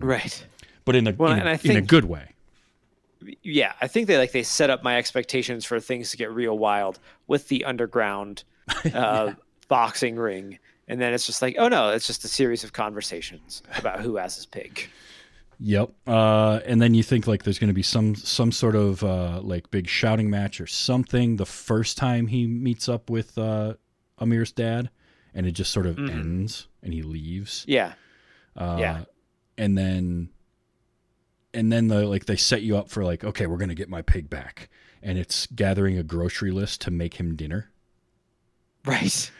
[0.00, 0.46] right.
[0.86, 2.32] but in a Well, in, and a, I in a good way.
[3.42, 6.56] yeah, I think they like they set up my expectations for things to get real
[6.56, 8.44] wild with the underground
[8.94, 9.34] uh,
[9.68, 10.58] boxing ring,
[10.88, 14.16] and then it's just like, oh no, it's just a series of conversations about who
[14.16, 14.88] has his pig.
[15.58, 15.90] Yep.
[16.06, 19.40] Uh, and then you think like there's going to be some some sort of uh,
[19.42, 23.74] like big shouting match or something the first time he meets up with uh,
[24.18, 24.90] Amir's dad,
[25.34, 27.64] and it just sort of ends and he leaves.
[27.66, 27.92] Yeah,
[28.56, 29.04] Uh, Yeah.
[29.58, 30.28] And then,
[31.54, 33.88] and then the like they set you up for like okay we're going to get
[33.88, 34.68] my pig back,
[35.02, 37.70] and it's gathering a grocery list to make him dinner.
[38.84, 39.30] right,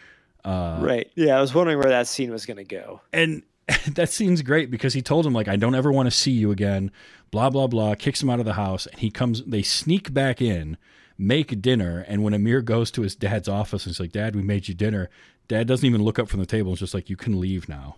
[0.45, 1.11] Uh, right.
[1.15, 3.01] Yeah, I was wondering where that scene was going to go.
[3.13, 3.43] and
[3.95, 6.51] that scene's great because he told him like I don't ever want to see you
[6.51, 6.93] again,
[7.31, 7.95] blah blah blah.
[7.95, 9.43] Kicks him out of the house, and he comes.
[9.43, 10.77] They sneak back in,
[11.19, 14.43] make dinner, and when Amir goes to his dad's office and he's like, "Dad, we
[14.43, 15.11] made you dinner,"
[15.49, 16.73] Dad doesn't even look up from the table.
[16.73, 17.97] It's just like you can leave now.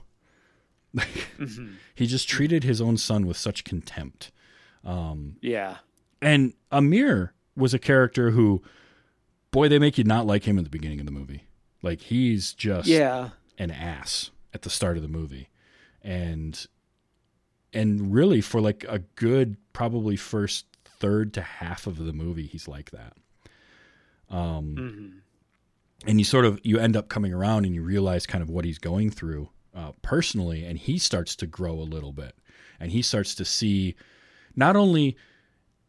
[1.38, 1.74] Mm-hmm.
[1.94, 4.32] He just treated his own son with such contempt.
[4.84, 5.76] Um, yeah,
[6.20, 8.60] And Amir was a character who,
[9.52, 11.44] boy, they make you not like him at the beginning of the movie.
[11.80, 15.48] Like he's just yeah, an ass at the start of the movie
[16.02, 16.66] and
[17.72, 22.68] and really for like a good probably first third to half of the movie he's
[22.68, 23.14] like that.
[24.30, 25.22] Um
[26.06, 28.64] and you sort of you end up coming around and you realize kind of what
[28.64, 32.34] he's going through uh, personally and he starts to grow a little bit.
[32.80, 33.96] And he starts to see
[34.54, 35.16] not only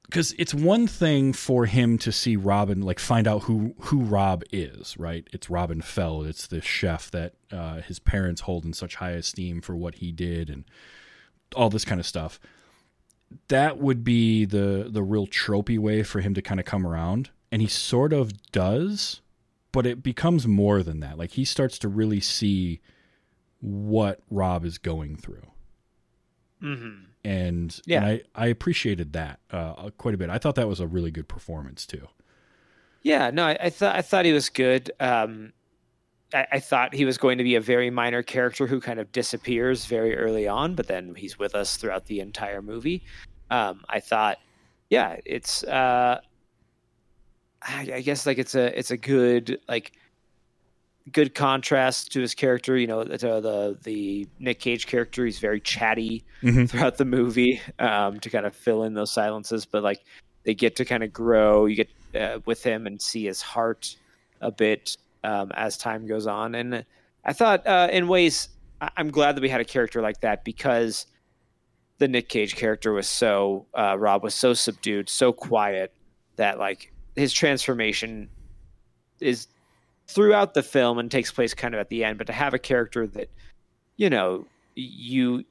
[0.10, 4.43] because it's one thing for him to see Robin, like find out who who Rob
[4.51, 5.28] is, right?
[5.32, 6.26] It's Robin Feld.
[6.26, 10.12] It's the chef that uh, his parents hold in such high esteem for what he
[10.12, 10.66] did and
[11.55, 12.39] all this kind of stuff.
[13.49, 17.30] That would be the the real tropey way for him to kind of come around,
[17.51, 19.22] and he sort of does,
[19.72, 21.20] but it becomes more than that.
[21.20, 22.82] Like he starts to really see
[23.62, 25.43] what Rob is going through
[27.24, 27.97] and Yeah.
[27.97, 30.30] and I, I appreciated that uh, quite a bit.
[30.30, 32.07] I thought that was a really good performance too.
[33.03, 33.30] yeah.
[33.32, 34.91] No, I, I thought I thought he was good.
[34.99, 35.53] Um,
[36.34, 39.11] I, I thought he was going to be a very minor character who kind of
[39.11, 43.03] disappears very early on, but then he's with us throughout the entire movie.
[43.49, 44.38] Um, I thought,
[44.89, 45.63] yeah, it's.
[45.63, 46.22] Uh,
[47.61, 49.91] I, I guess like it's a it's a good like
[51.12, 52.78] good contrast to his character.
[52.78, 55.26] You know, the the, the Nick Cage character.
[55.26, 56.70] He's very chatty Mhm.
[56.70, 60.01] throughout the movie um, to kind of fill in those silences, but like
[60.43, 61.66] they get to kind of grow.
[61.66, 61.89] You get
[62.20, 63.95] uh, with him and see his heart
[64.41, 66.55] a bit um, as time goes on.
[66.55, 66.86] And
[67.26, 68.49] I thought, uh, in ways,
[68.82, 71.05] I- I'm glad that we had a character like that because
[71.97, 75.93] the Nick Cage character was so uh, Rob was so subdued, so quiet
[76.38, 78.30] that like his transformation
[79.20, 79.47] is
[80.10, 82.18] throughout the film and takes place kind of at the end.
[82.18, 83.30] But to have a character that
[83.97, 84.45] you know
[84.76, 85.43] you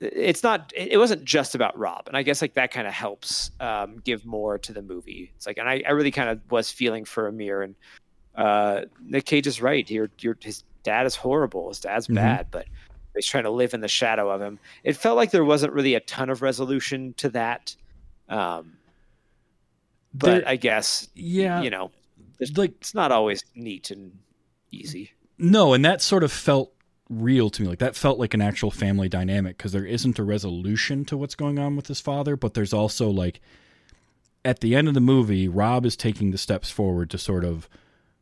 [0.00, 2.06] it's not it wasn't just about rob.
[2.08, 5.32] And i guess like that kind of helps um, give more to the movie.
[5.36, 7.74] It's like and i, I really kind of was feeling for amir and
[8.36, 9.88] uh, nick cage is right.
[9.88, 11.68] Your, your his dad is horrible.
[11.68, 12.16] His dad's Mhm.
[12.16, 12.66] bad but
[13.14, 14.58] he's trying to live in the shadow of him.
[14.82, 17.74] It felt like there wasn't really a ton of resolution to that
[18.28, 18.72] um,
[20.12, 21.90] but There- i guess Yeah, you know
[22.40, 24.18] it's, like it's not always neat and
[24.70, 26.72] easy no, and that sort of felt
[27.10, 27.68] real to me.
[27.68, 31.34] Like that felt like an actual family dynamic because there isn't a resolution to what's
[31.34, 33.40] going on with his father, but there's also like
[34.44, 37.68] at the end of the movie, Rob is taking the steps forward to sort of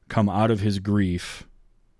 [0.09, 1.47] come out of his grief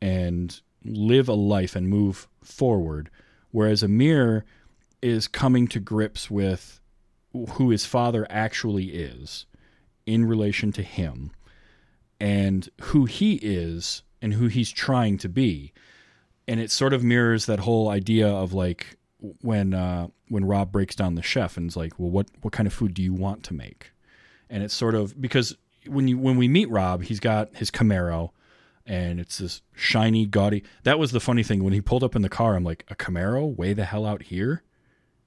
[0.01, 3.11] and live a life and move forward,
[3.51, 4.45] whereas Amir
[5.01, 6.81] is coming to grips with
[7.53, 9.47] who his father actually is
[10.07, 11.33] in relation to him
[12.23, 15.73] and who he is and who he's trying to be.
[16.47, 18.97] And it sort of mirrors that whole idea of like
[19.41, 22.69] when uh, when Rob breaks down the chef and is like, "Well, what what kind
[22.69, 23.91] of food do you want to make?"
[24.49, 25.57] And it's sort of because
[25.87, 28.31] when you when we meet Rob, he's got his Camaro
[28.87, 30.63] and it's this shiny, gaudy.
[30.85, 32.55] That was the funny thing when he pulled up in the car.
[32.55, 34.63] I'm like, "A Camaro way the hell out here?"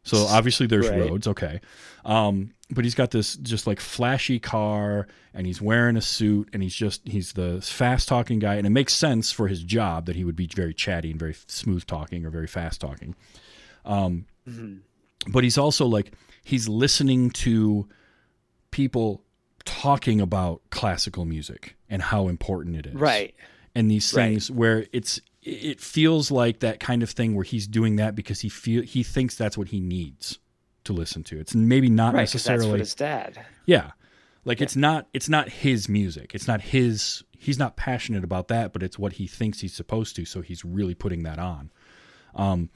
[0.05, 0.99] So obviously there's Right.
[0.99, 1.59] roads, okay.
[2.05, 6.63] Um, but he's got this just like flashy car, and he's wearing a suit, and
[6.63, 10.15] he's just he's the fast talking guy, and it makes sense for his job that
[10.15, 13.15] he would be very chatty and very smooth talking or very fast talking.
[13.83, 14.25] Um,
[15.27, 16.11] but he's also like
[16.43, 17.87] he's listening to
[18.71, 19.23] people
[19.63, 23.33] talking about classical music and how important it is, right
[23.73, 24.25] and these Right.
[24.29, 28.41] things where it's it feels like that kind of thing where he's doing that because
[28.41, 30.39] he feel he thinks that's what he needs
[30.85, 31.39] to listen to.
[31.39, 33.45] It's maybe not Right, that's necessarily what his dad.
[33.65, 33.91] yeah.
[34.43, 36.33] Like it's not it's not his music.
[36.35, 40.15] It's not his he's not passionate about that, but it's what he thinks he's supposed
[40.17, 41.71] to, so he's really putting that on.
[42.35, 42.69] Um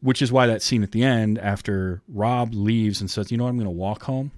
[0.00, 3.44] which is why that scene at the end after Rob leaves and says, "You know
[3.44, 3.50] what?
[3.50, 4.32] I'm going to walk home."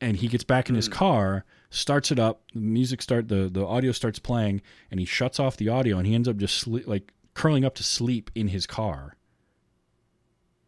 [0.00, 1.44] And he gets back in his car,
[1.76, 5.56] starts it up, the music start the the audio starts playing and he shuts off
[5.56, 8.66] the audio and he ends up just sleep, like curling up to sleep in his
[8.66, 9.16] car.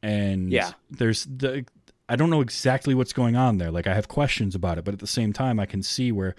[0.03, 0.73] And Yeah.
[0.91, 1.65] there's the
[2.11, 3.71] I don't know exactly what's going on there.
[3.71, 6.35] Like I have questions about it, but at the same time I can see where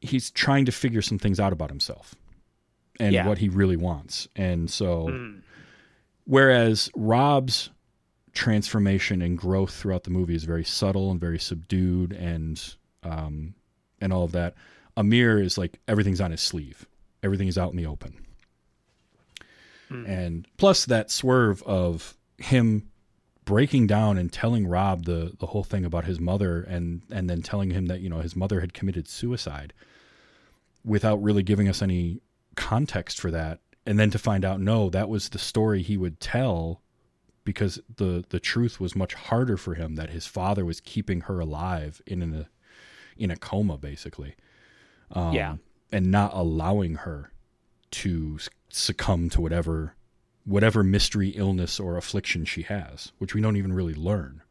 [0.00, 2.14] he's trying to figure some things out about himself
[3.00, 3.26] and Yeah.
[3.26, 4.28] what he really wants.
[4.36, 5.42] And so Mm.
[6.24, 7.70] whereas Rob's
[8.32, 12.74] transformation and growth throughout the movie is very subtle and very subdued and
[13.04, 13.54] um
[14.00, 14.54] and all of that,
[14.96, 16.86] Amir is like everything's on his sleeve.
[17.22, 18.14] Everything is out in the open.
[20.06, 22.90] And plus that swerve of him
[23.44, 27.42] breaking down and telling Rob the the whole thing about his mother and and then
[27.42, 29.72] telling him that you know his mother had committed suicide
[30.84, 32.20] without really giving us any
[32.56, 36.20] context for that and then to find out no that was the story he would
[36.20, 36.80] tell
[37.44, 41.40] because the the truth was much harder for him that his father was keeping her
[41.40, 42.48] alive in a
[43.18, 44.34] in a coma basically
[45.12, 45.56] um, Yeah.
[45.92, 47.30] and not allowing her
[47.92, 48.38] to
[48.68, 49.94] succumb to whatever
[50.44, 54.42] whatever mystery illness or affliction she has which we don't even really learn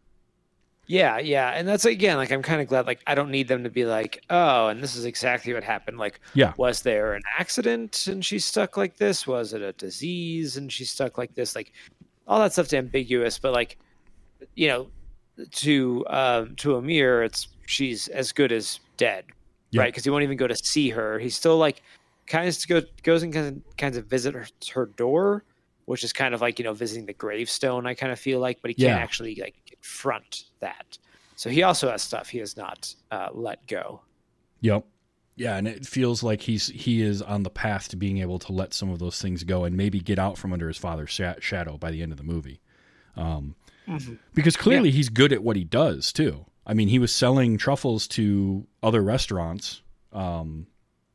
[0.87, 3.63] Yeah, yeah, and that's again like I'm kind of glad like I don't need them
[3.63, 5.97] to be like, oh, and this is exactly what happened.
[5.97, 6.51] Like, Yeah.
[6.57, 9.25] was there an accident and she's stuck like this?
[9.25, 11.55] Was it a disease and she's stuck like this?
[11.55, 11.71] Like,
[12.27, 13.77] all that stuff's ambiguous, but like,
[14.55, 14.87] you know,
[15.63, 19.25] to um to Amir, it's she's as good as dead,
[19.71, 19.81] Yeah.
[19.81, 19.87] right?
[19.93, 21.19] Because he won't even go to see her.
[21.19, 21.81] He's still like
[22.27, 25.43] kind of go, goes and kind of, kind of visit her, her door,
[25.85, 27.85] which is kind of like you know visiting the gravestone.
[27.85, 29.03] I kind of feel like, but he can't Yeah.
[29.03, 30.97] actually like confront that.
[31.35, 34.01] So he also has stuff he has not uh, let go.
[34.61, 34.85] Yep.
[35.35, 38.51] Yeah, and it feels like he's he is on the path to being able to
[38.51, 41.39] let some of those things go and maybe get out from under his father's sha-
[41.39, 42.61] shadow by the end of the movie.
[43.17, 43.55] Um,
[44.33, 46.45] Because clearly he's good at what he does too.
[46.65, 50.67] I mean, he was selling truffles to other restaurants, um,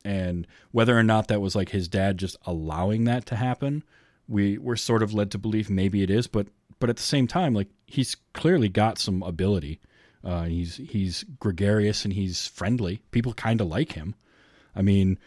[0.05, 3.83] and whether or not that was like his dad just allowing that to happen,
[4.27, 6.27] we were sort of led to believe maybe it is.
[6.27, 6.47] But
[6.79, 9.79] but at the same time, like he's clearly got some ability.
[10.23, 13.01] Uh, he's he's gregarious and he's friendly.
[13.11, 14.15] People kind of like him.
[14.75, 15.17] I mean,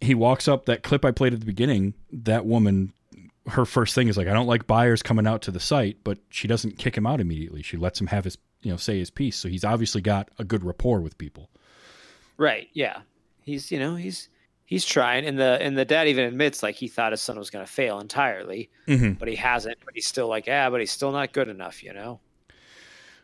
[0.00, 1.94] he walks up that clip I played at the beginning.
[2.12, 2.92] That woman,
[3.48, 6.18] her first thing is like, I don't like buyers coming out to the site, but
[6.30, 7.62] she doesn't kick him out immediately.
[7.62, 8.36] She lets him have his,
[8.66, 9.36] you know, say his piece.
[9.36, 11.48] So he's obviously got a good rapport with people.
[12.36, 12.68] Right.
[12.72, 13.02] Yeah.
[13.42, 14.28] He's you know he's
[14.64, 17.48] he's trying, and the and the dad even admits like he thought his son was
[17.50, 19.12] going to fail entirely, Mm-hmm.
[19.12, 19.78] but he hasn't.
[19.84, 22.18] But he's still like, yeah, but he's still not good enough, you know.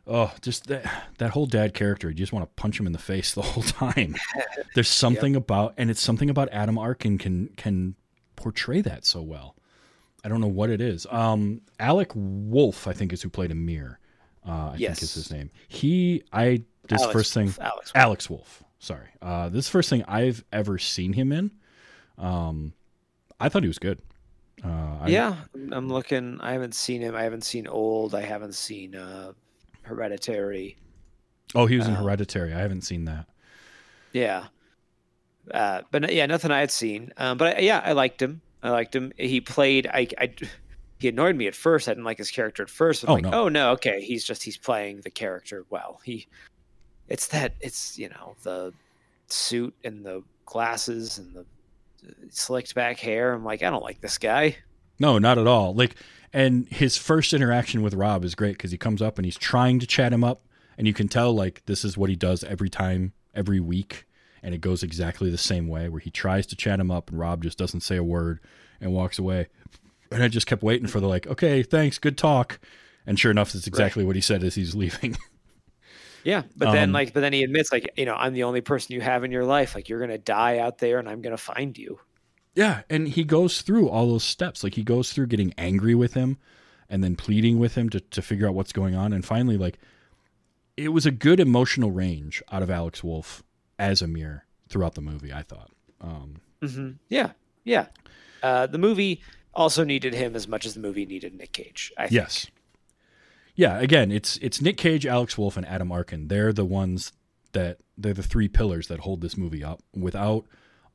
[0.06, 0.84] Oh, just that
[1.18, 2.08] that whole dad character.
[2.08, 4.14] You just want to punch him in the face the whole time.
[4.74, 7.94] There's something about, and it's something about Adam Arkin can can
[8.36, 9.56] portray that so well.
[10.24, 11.04] I don't know what it is.
[11.10, 13.98] Um, Alec Wolff, I think, is who played Amir.
[14.46, 14.98] Uh, I Yes.
[14.98, 15.50] think is his name.
[15.68, 17.92] He, I this Alex first thing, Alex.
[17.94, 18.62] Alex Wolff.
[18.78, 21.52] Sorry, uh, this first thing I've ever seen him in.
[22.18, 22.72] Um,
[23.38, 24.00] I thought he was good.
[24.64, 25.36] Uh, I, yeah,
[25.72, 26.40] I'm looking.
[26.40, 27.14] I haven't seen him.
[27.14, 28.14] I haven't seen Old.
[28.14, 29.32] I haven't seen uh,
[29.82, 30.76] Hereditary.
[31.54, 32.52] Oh, he was in Uh, Hereditary.
[32.52, 33.26] I haven't seen that.
[34.12, 34.46] Yeah.
[35.50, 37.12] Uh, but yeah, nothing I had seen.
[37.16, 38.40] Um, but I, yeah, I liked him.
[38.62, 39.12] I liked him.
[39.16, 39.86] He played.
[39.86, 40.32] I, I.
[41.02, 41.88] He annoyed me at first.
[41.88, 43.02] I didn't like his character at first.
[43.02, 43.30] I'm Oh, like, no.
[43.32, 44.00] oh no, okay.
[44.00, 46.00] He's just he's playing the character well.
[46.04, 46.28] He.
[47.08, 47.54] It's that.
[47.60, 48.72] It's you know the
[49.26, 53.32] suit and the glasses and the uh, slicked back hair.
[53.32, 54.56] I'm like, I don't like this guy.
[55.00, 55.74] No, not at all.
[55.74, 55.96] Like,
[56.32, 59.80] and his first interaction with Rob is great because he comes up and he's trying
[59.80, 60.42] to chat him up,
[60.78, 64.06] and you can tell like this is what he does every time, every week,
[64.40, 67.18] and it goes exactly the same way where he tries to chat him up and
[67.18, 68.38] Rob just doesn't say a word
[68.80, 69.48] and walks away.
[70.12, 72.60] And I just kept waiting for the like, okay, thanks, good talk,
[73.06, 75.16] and sure enough, that's exactly what he said as he's leaving.
[76.24, 78.60] Yeah, but then Um, like, but then he admits like, you know, I'm the only
[78.60, 79.74] person you have in your life.
[79.74, 81.98] Like, you're gonna die out there, and I'm gonna find you.
[82.54, 84.62] Yeah, and he goes through all those steps.
[84.62, 86.38] Like he goes through getting angry with him
[86.88, 89.12] and then pleading with him to, to figure out what's going on.
[89.12, 89.78] And finally, like
[90.76, 93.42] it was a good emotional range out of Alex Wolff
[93.78, 95.70] as Amir throughout the movie, I thought.
[96.00, 97.32] Um, hmm Yeah,
[97.64, 97.86] yeah.
[98.42, 99.22] Uh, the movie
[99.54, 101.92] also needed him as much as the movie needed Nick Cage.
[101.96, 102.12] I think.
[102.12, 102.46] yes.
[103.54, 106.28] Yeah, again, it's it's Nick Cage, Alex Wolff, and Adam Arkin.
[106.28, 107.12] They're the ones
[107.52, 109.82] that they're the three pillars that hold this movie up.
[109.94, 110.46] Without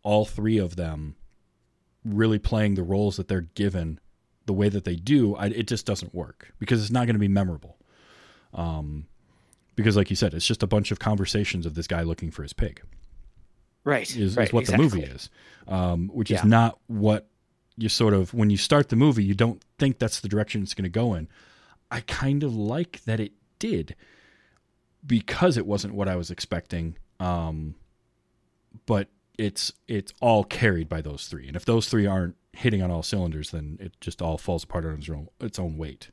[0.02, 1.16] all three of them
[2.04, 4.00] really playing the roles that they're given,
[4.48, 7.20] the way that they do, I, it just doesn't work because it's not going to
[7.20, 7.78] be memorable.
[8.54, 9.06] Um,
[9.76, 12.42] because like you said, it's just a bunch of conversations of this guy looking for
[12.42, 12.82] his pig.
[13.84, 14.10] Right.
[14.16, 14.88] Is, right, is what exactly.
[14.88, 15.30] the movie is,
[15.68, 16.40] um, which Yeah.
[16.40, 17.28] is not what
[17.78, 20.74] you sort of when you start the movie, you don't think that's the direction it's
[20.74, 21.28] going to go in.
[21.92, 23.96] I kind of like that it did
[25.06, 26.98] because it wasn't what I was expecting.
[27.20, 27.76] Um,
[28.86, 29.08] but
[29.38, 33.04] it's it's all carried by those three, and if those three aren't hitting on all
[33.04, 36.10] cylinders, then it just all falls apart on its own its own weight.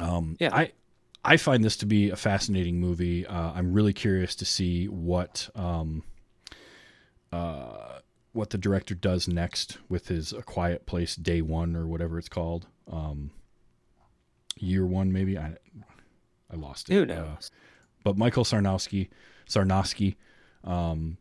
[0.00, 0.54] Um, Yeah.
[0.54, 0.72] I
[1.24, 3.26] I find this to be a fascinating movie.
[3.26, 6.02] Uh, I'm really curious to see what um,
[7.32, 7.98] uh,
[8.32, 12.28] what the director does next with his A Quiet Place Day One or whatever it's
[12.28, 12.66] called.
[12.90, 13.30] Um,
[14.58, 15.36] year one, maybe.
[15.38, 15.56] I
[16.50, 16.94] I lost it.
[16.94, 17.50] Who Uh, knows?
[18.04, 19.08] but Michael Sarnoski,
[19.48, 20.16] Sarnoski,
[20.64, 21.18] um,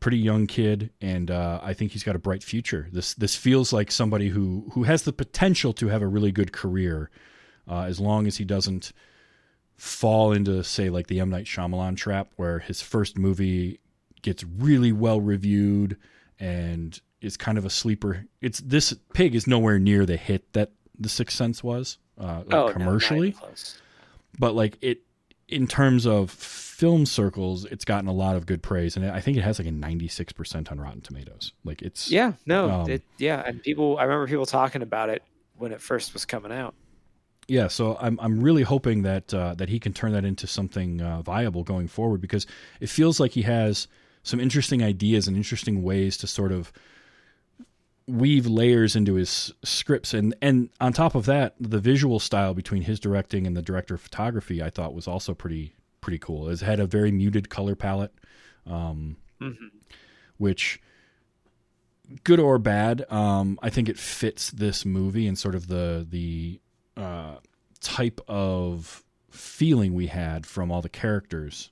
[0.00, 2.88] pretty young kid, and uh, I think he's got a bright future.
[2.92, 6.52] This this feels like somebody who who has the potential to have a really good
[6.52, 7.10] career,
[7.68, 8.92] uh, as long as he doesn't
[9.76, 13.80] fall into say like the M Night Shyamalan trap, where his first movie
[14.22, 15.96] gets really well reviewed
[16.40, 18.24] and is kind of a sleeper.
[18.40, 22.46] It's this pig is nowhere near the hit that The Sixth Sense was uh, like
[22.46, 23.80] oh, no, not commercially even close.
[24.38, 25.02] but like it
[25.48, 29.36] in terms of film circles it's gotten a lot of good praise and i think
[29.36, 33.42] it has like a 96% on rotten tomatoes like it's Yeah, no, Um, it, yeah,
[33.44, 33.98] and people.
[33.98, 35.22] I remember people talking about it
[35.58, 36.74] when it first was coming out.
[37.48, 41.02] yeah so i'm i'm really hoping that uh, that he can turn that into something
[41.02, 42.46] uh, viable going forward because
[42.80, 43.88] it feels like he has
[44.22, 46.72] some interesting ideas and interesting ways to sort of
[48.06, 50.12] weave layers into his scripts.
[50.14, 53.94] And and on top of that the visual style between his directing and the director
[53.94, 56.48] of photography i thought was also pretty pretty cool.
[56.48, 58.12] It had a very muted color palette
[58.66, 59.16] um,
[60.38, 60.80] which
[62.24, 66.60] good or bad um, i think it fits this movie and sort of the the
[66.96, 67.36] uh,
[67.80, 71.70] type of feeling we had from all the characters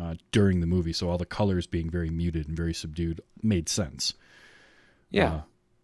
[0.00, 3.68] uh, during the movie so all the colors being very muted and very subdued made
[3.68, 4.14] sense
[5.10, 5.40] Yeah, uh,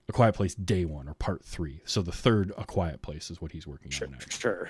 [0.08, 1.80] A Quiet Place Day One or Part Three.
[1.84, 4.40] So the third A Quiet Place is what he's working sure, on next.
[4.40, 4.68] sure.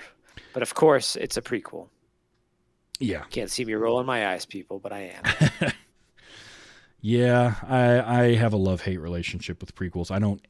[0.53, 1.87] But of course, it's a prequel.
[2.99, 5.13] Yeah, Can't see me rolling my eyes, people, but I
[5.61, 5.71] am.
[7.01, 7.55] yeah.
[7.63, 10.11] I I have a love hate relationship with prequels.
[10.11, 10.41] I don't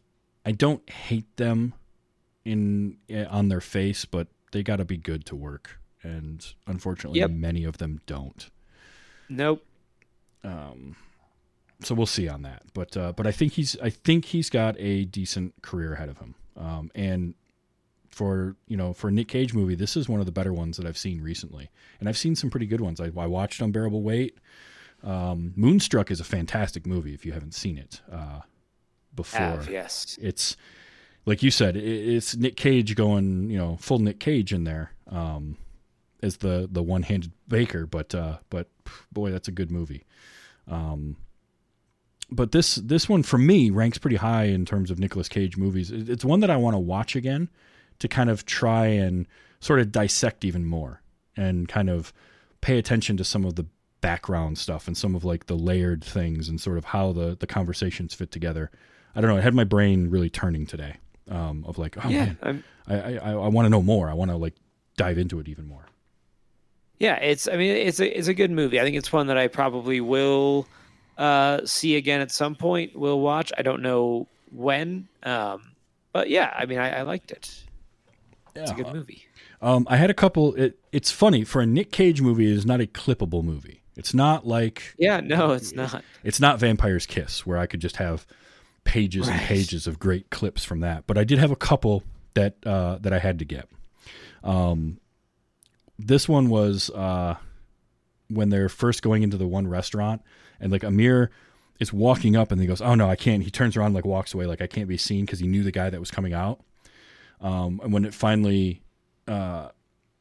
[0.45, 1.73] I don't hate them
[2.45, 5.79] in eh, on their face, but they got to be good to work.
[6.03, 7.31] And unfortunately, Yep.
[7.31, 8.49] many of them don't.
[9.29, 9.63] Nope.
[10.43, 10.95] Um,
[11.81, 12.63] so we'll see on that.
[12.73, 16.17] But uh, but I think he's I think he's got a decent career ahead of
[16.17, 16.35] him.
[16.55, 17.35] Um, and
[18.09, 20.77] for you know for a Nick Cage movie, this is one of the better ones
[20.77, 21.69] that I've seen recently.
[21.99, 22.99] And I've seen some pretty good ones.
[22.99, 24.37] I, I watched Unbearable Weight.
[25.03, 28.41] Um, Moonstruck is a fantastic movie if you haven't seen it uh,
[29.15, 29.41] before.
[29.41, 30.17] Have yes.
[30.19, 30.57] It's
[31.25, 34.93] like you said, it, it's Nick Cage going you know full Nick Cage in there.
[35.09, 35.57] Um,
[36.21, 38.67] as the the one handed baker, but uh, but
[39.11, 40.05] boy, that's a good movie.
[40.67, 41.17] Um,
[42.29, 45.91] but this this one for me ranks pretty high in terms of Nicolas Cage movies.
[45.91, 47.49] It's one that I want to watch again
[47.99, 49.27] to kind of try and
[49.59, 51.01] sort of dissect even more
[51.35, 52.13] and kind of
[52.61, 53.65] pay attention to some of the
[54.01, 57.47] background stuff and some of like the layered things and sort of how the the
[57.47, 58.71] conversations fit together.
[59.15, 59.37] I don't know.
[59.37, 60.97] I had my brain really turning today.
[61.29, 64.09] Um, of like, oh yeah, man, I'm, I I, I want to know more.
[64.09, 64.55] I want to like
[64.95, 65.85] dive into it even more.
[66.99, 67.15] Yeah.
[67.15, 67.47] It's.
[67.47, 68.79] I mean, it's a it's a good movie.
[68.79, 70.67] I think it's one that I probably will
[71.17, 72.97] uh, see again at some point.
[72.97, 73.51] We'll watch.
[73.57, 75.07] I don't know when.
[75.23, 75.71] Um,
[76.13, 77.63] but yeah, I mean, I, I liked it.
[78.55, 79.23] It's a good movie.
[79.61, 80.55] Um, I had a couple.
[80.55, 82.49] It, it's funny for a Nick Cage movie.
[82.49, 83.81] It is not a clippable movie.
[83.95, 86.03] It's not like Yeah, no, it's not.
[86.23, 88.25] it's not Vampire's Kiss where I could just have
[88.83, 91.05] pages and pages of great clips from that.
[91.07, 92.03] But I did have a couple
[92.35, 93.67] that uh, that I had to get.
[94.43, 94.99] Um,
[95.99, 97.35] this one was uh,
[98.29, 100.21] when they're first going into the one restaurant,
[100.59, 101.31] and like Amir
[101.79, 104.05] is walking up, and he goes, "Oh no, I can't." He turns around, and, like
[104.05, 106.33] walks away, like I can't be seen because he knew the guy that was coming
[106.33, 106.61] out.
[107.41, 108.81] Um, and when it finally,
[109.27, 109.69] uh,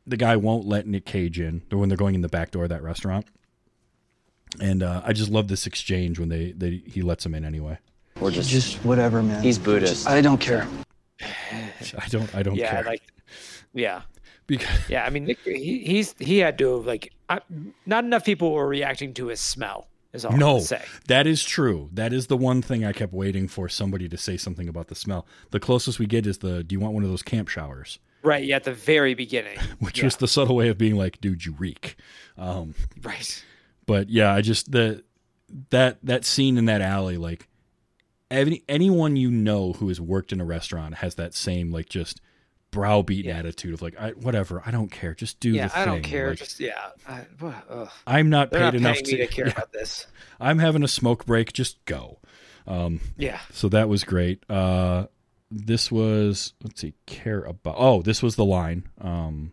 [0.07, 2.65] the guy won't let Nick Cage in, or when they're going in the back door
[2.65, 3.27] of that restaurant.
[4.61, 7.79] And uh, I just love this exchange when they, they he lets him in anyway.
[8.21, 9.43] Or just, Just whatever, man.
[9.43, 10.07] he's Buddhist.
[10.09, 10.67] I don't care.
[11.21, 13.03] I don't I don't Yeah, care like.
[13.75, 14.03] Yeah,
[14.47, 15.05] because yeah.
[15.05, 17.13] I mean, he, he's he had to have like.
[17.29, 17.41] I,
[17.87, 19.89] not enough people were reacting to his smell.
[20.13, 20.83] Is all no, say.
[21.09, 21.91] that is true.
[21.93, 24.95] That is the one thing I kept waiting for somebody to say something about the
[24.95, 25.27] smell.
[25.51, 28.45] The closest we get is the "Do you want one of those camp showers?" Right.
[28.45, 29.59] Yeah, at the very beginning.
[29.81, 30.05] Which Yeah.
[30.05, 31.97] was the subtle way of being like, "Dude, you reek."
[32.39, 33.45] Um, Right.
[33.87, 35.05] but yeah, I just the
[35.71, 37.49] that that scene in that alley, like
[38.31, 42.21] any anyone you know who has worked in a restaurant has that same like just
[42.77, 43.39] browbeaten Yeah.
[43.39, 46.29] attitude of like I, whatever I don't care just do yeah, the I don't care.
[46.31, 46.75] Like, just yeah,
[47.09, 47.23] I,
[47.71, 47.89] ugh.
[48.07, 50.07] I'm not they're paid not enough to, me to care yeah, about this.
[50.39, 52.19] I'm having a smoke break just go
[52.67, 55.07] um Yeah, so that was great uh
[55.51, 59.53] this was let's see care about oh this was the line um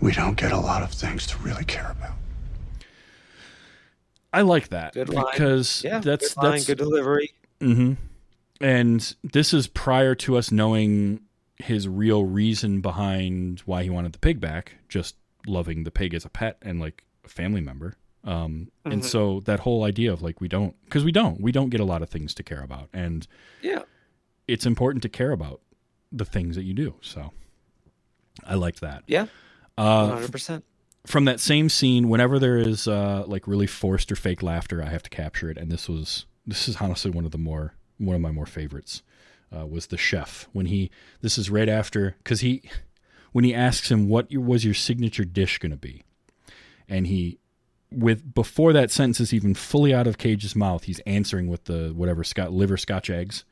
[0.00, 2.12] We don't get a lot of things to really care about.
[4.32, 5.24] I like that Good line.
[5.32, 5.98] because yeah.
[5.98, 7.32] that's good line, that's good delivery.
[7.60, 7.94] hmm
[8.60, 11.20] And this is prior to us knowing
[11.60, 16.24] his real reason behind why he wanted the pig back, just loving the pig as
[16.24, 17.94] a pet and like a family member.
[18.24, 19.04] Um, And Mhm.
[19.04, 21.84] so that whole idea of like, we don't, because we don't, we don't get a
[21.84, 22.88] lot of things to care about.
[22.92, 23.26] And
[23.62, 23.82] Yeah,
[24.48, 25.60] it's important to care about
[26.12, 26.96] the things that you do.
[27.00, 27.32] So
[28.44, 29.04] I liked that.
[29.06, 29.26] yeah,
[29.78, 30.64] Uh, hundred percent.
[31.06, 34.88] from that same scene, whenever there is uh, like really forced or fake laughter, I
[34.90, 35.56] have to capture it.
[35.56, 39.02] And this was this is honestly one of the more one of my more favorites.
[39.54, 40.90] Uh, was the chef when he
[41.22, 42.62] this is right after because he
[43.32, 46.04] when he asks him what was your signature dish going to be,
[46.88, 47.38] and he
[47.90, 51.92] with before that sentence is even fully out of Cage's mouth, he's answering with the
[51.96, 53.42] whatever Scott liver Scotch eggs,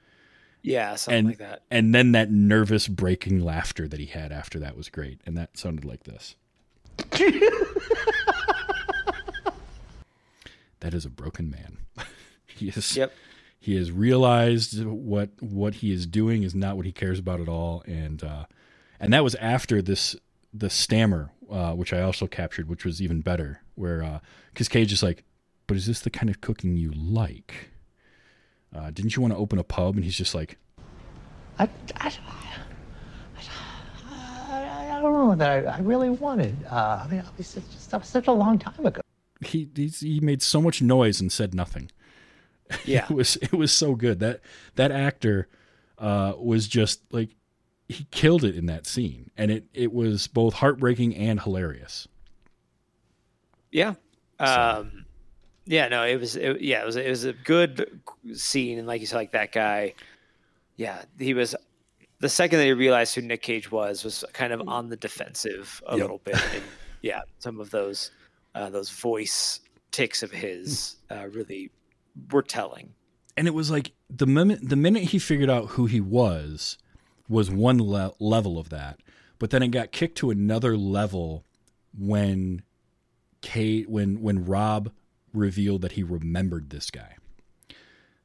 [0.62, 1.62] Yeah, something and like that.
[1.70, 5.59] and then that nervous breaking laughter that he had after that was great, and that
[5.59, 6.36] sounded like this.
[10.80, 11.78] that is a broken man.
[12.46, 12.96] he is.
[12.96, 13.12] Yep.
[13.69, 17.51] He has realized what what he is doing is not what he cares about at
[17.51, 18.47] all, and uh,
[18.99, 20.16] and that was after this
[20.55, 23.61] the stammer, uh, which I also captured, which was even better.
[23.75, 24.23] Where
[24.55, 25.23] because Cage is like,
[25.66, 27.69] but is this the kind of cooking you like?
[28.75, 29.97] Uh, didn't you want to open a pub?
[29.97, 30.57] And he's just like,
[31.59, 32.11] I, I,
[34.49, 36.57] I, I don't know that I, I really wanted.
[36.71, 39.03] Uh, I mean, it was such, that was such a long time ago.
[39.45, 41.91] he he made so much noise and said nothing.
[42.85, 44.41] Yeah, It was it was so good that
[44.77, 45.49] that actor
[45.99, 47.31] uh, was just like
[47.89, 52.07] he killed it in that scene, and it it was both heartbreaking and hilarious.
[53.73, 53.95] yeah,
[54.39, 55.05] um,
[55.66, 55.89] yeah.
[55.89, 56.37] No, it was.
[56.37, 56.97] It, yeah, it was.
[56.97, 58.01] It was a good
[58.35, 59.95] scene, and like you said, like that guy.
[60.77, 61.55] Yeah, he was.
[62.21, 65.81] The second that he realized who Nick Cage was, was kind of on the defensive
[65.87, 66.01] a Yep.
[66.03, 66.35] little bit.
[66.53, 66.62] And
[67.03, 68.11] yeah, some of those
[68.55, 69.61] uh, those voice
[69.93, 71.71] ticks of his uh, really
[72.31, 72.95] were telling.
[73.37, 76.79] And it was like the minute the minute he figured out who he was
[77.29, 79.01] was one le- level of that,
[79.39, 81.45] but then it got kicked to another level
[81.97, 82.62] when
[83.41, 84.93] Cage when when Rob
[85.33, 87.16] revealed that he remembered this guy.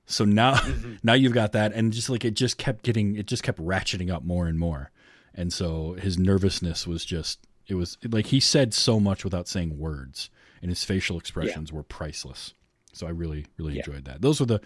[0.06, 0.60] So now
[1.04, 4.12] now you've got that and just like it just kept getting it just kept ratcheting
[4.12, 4.91] up more and more.
[5.36, 9.78] And so his nervousness was just it was like he said so much without saying
[9.78, 10.30] words
[10.62, 12.54] and his facial expressions were priceless.
[12.94, 13.82] So I really really Yeah.
[13.86, 14.22] enjoyed that.
[14.22, 14.62] Those were the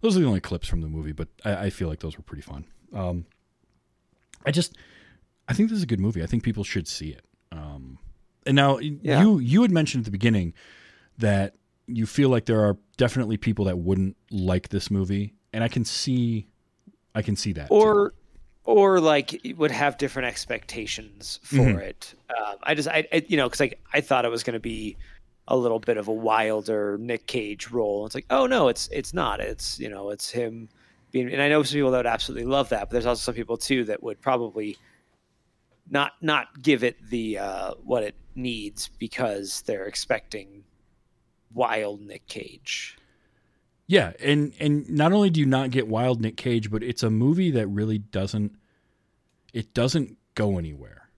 [0.00, 2.22] those are the only clips from the movie, but I, I feel like those were
[2.22, 2.64] pretty fun.
[2.92, 3.26] Um,
[4.46, 4.76] I just
[5.48, 6.22] I think this is a good movie.
[6.22, 7.24] I think people should see it.
[7.52, 7.98] Um,
[8.46, 9.22] and now Yeah.
[9.22, 10.54] you you had mentioned at the beginning
[11.18, 11.54] that
[11.86, 15.84] you feel like there are definitely people that wouldn't like this movie, and I can
[15.84, 16.46] see
[17.14, 17.68] I can see that.
[17.68, 17.74] too.
[17.74, 18.14] or
[18.64, 21.80] or like would have different expectations for Mhm.
[21.80, 22.14] it.
[22.28, 24.60] Um, I just I, I you know because like I thought it was going to
[24.60, 24.96] be
[25.48, 28.06] a little bit of a wilder Nick Cage role.
[28.06, 29.40] It's like oh no, it's it's not.
[29.40, 30.68] It's you know it's him
[31.10, 31.32] being.
[31.32, 33.56] And I know some people that would absolutely love that, but there's also some people
[33.56, 34.76] too that would probably
[35.90, 40.64] not not give it the uh, what it needs because they're expecting
[41.52, 42.98] wild Nick Cage.
[43.86, 47.10] Yeah, and and not only do you not get wild Nick Cage, but it's a
[47.10, 48.54] movie that really doesn't
[49.54, 51.08] it doesn't go anywhere.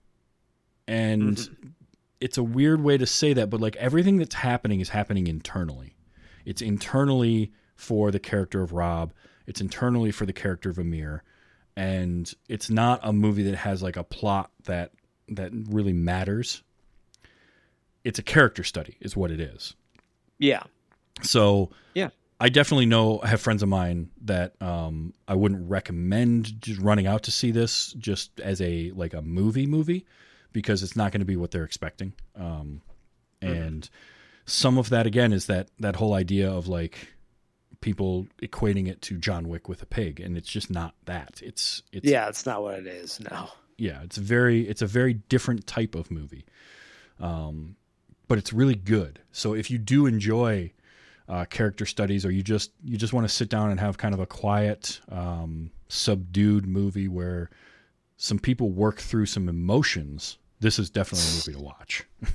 [0.87, 1.37] And
[2.21, 5.95] it's a weird way to say that, but like everything that's happening is happening internally.
[6.45, 9.11] It's internally for the character of Rob,
[9.47, 11.23] it's internally for the character of Amir,
[11.75, 14.91] and it's not a movie that has like a plot that
[15.29, 16.61] that really matters.
[18.03, 19.75] It's a character study is what it is.
[20.37, 20.63] Yeah,
[21.21, 22.09] So Yeah.
[22.39, 27.05] I definitely know I have friends of mine that um, I wouldn't recommend just running
[27.05, 30.05] out to see this just as a like a movie movie
[30.53, 32.13] because it's not going to be what they're expecting.
[32.35, 32.81] Um,
[33.41, 33.89] and
[34.45, 37.07] some of that again is that that whole idea of like
[37.81, 41.41] people equating it to John Wick with a pig, and it's just not that.
[41.43, 43.19] It's it's yeah, it's not what it is.
[43.31, 43.49] No.
[43.77, 46.45] yeah, it's very it's a very different type of movie.
[47.19, 47.75] Um,
[48.27, 49.19] but it's really good.
[49.31, 50.71] So if you do enjoy
[51.27, 54.13] uh, character studies, or you just you just want to sit down and have kind
[54.13, 57.49] of a quiet, um, subdued movie where
[58.17, 62.03] some people work through some emotions, this is definitely a movie to watch.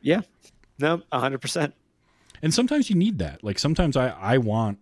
[0.00, 0.20] Yeah.
[0.78, 1.74] No, hundred percent.
[2.40, 3.42] and sometimes you need that.
[3.42, 4.78] Like sometimes I I want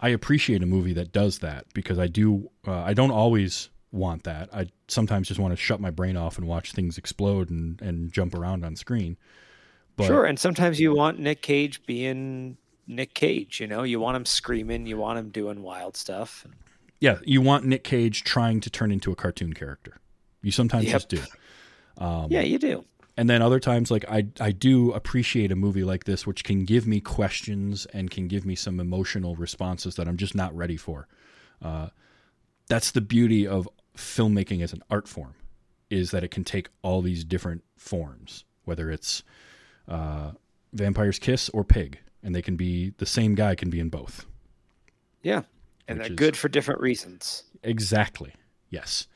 [0.00, 2.50] I appreciate a movie that does that because I do.
[2.66, 4.48] Uh, I don't always want that.
[4.52, 8.12] I sometimes just want to shut my brain off and watch things explode and and
[8.12, 9.16] jump around on screen.
[9.96, 12.56] But sure, and sometimes you want Nick Cage being
[12.88, 13.60] Nick Cage.
[13.60, 16.44] You know, you want him screaming, you want him doing wild stuff.
[17.00, 19.98] yeah, you want Nick Cage trying to turn into a cartoon character.
[20.42, 20.92] You sometimes Yep.
[20.92, 21.22] just do.
[21.98, 22.84] Um, yeah, you do.
[23.16, 26.64] and then other times like I I do appreciate a movie like this which can
[26.64, 30.76] give me questions and can give me some emotional responses that I'm just not ready
[30.76, 31.08] for.
[31.60, 31.88] Uh,
[32.68, 35.34] that's the beauty of filmmaking as an art form
[35.90, 39.22] is that it can take all these different forms, whether it's
[39.88, 40.32] uh,
[40.74, 44.26] Vampire's Kiss or Pig, and they can be the same guy can be in both.
[45.22, 45.42] Yeah,
[45.88, 47.44] and they're is- good for different reasons.
[47.62, 48.34] Exactly.
[48.70, 49.08] Yes.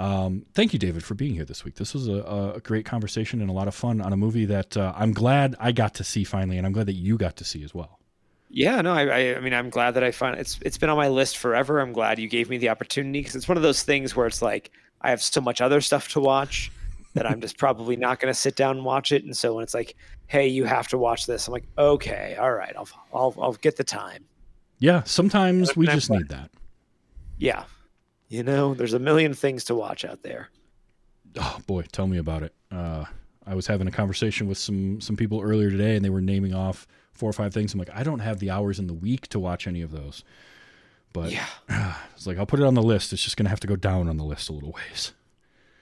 [0.00, 1.74] Um, thank you, David, for being here this week.
[1.74, 4.74] This was a, a great conversation and a lot of fun on a movie that
[4.74, 7.44] uh, I'm glad I got to see finally, and I'm glad that you got to
[7.44, 7.98] see as well.
[8.48, 10.96] Yeah, no, I, I, I mean, I'm glad that I find it's it's been on
[10.96, 11.80] my list forever.
[11.80, 14.40] I'm glad you gave me the opportunity because it's one of those things where it's
[14.40, 14.70] like
[15.02, 16.72] I have so much other stuff to watch
[17.14, 19.22] that I'm just probably not going to sit down and watch it.
[19.24, 19.96] And so when it's like,
[20.28, 23.76] hey, you have to watch this, I'm like, okay, all right, I'll I'll I'll get
[23.76, 24.24] the time.
[24.78, 26.50] Yeah, sometimes we just need that.
[27.36, 27.64] Yeah,
[28.30, 30.48] you know, there's a million things to watch out there.
[31.38, 32.54] Oh boy, tell me about it.
[32.72, 33.04] Uh,
[33.46, 36.54] I was having a conversation with some some people earlier today, and they were naming
[36.54, 37.74] off four or five things.
[37.74, 40.24] I'm like, I don't have the hours in the week to watch any of those.
[41.12, 41.46] But Yeah.
[42.14, 43.12] it's like I'll put it on the list.
[43.12, 45.12] It's just gonna have to go down on the list a little ways.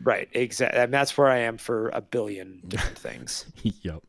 [0.03, 0.81] Right, exactly.
[0.81, 3.47] And that's where I am for a billion different things.
[3.83, 4.03] yep.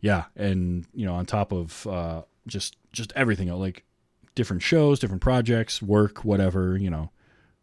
[0.00, 3.84] Yeah, and you know, on top of uh, just just everything, like
[4.34, 7.10] different shows, different projects, work, whatever, you know,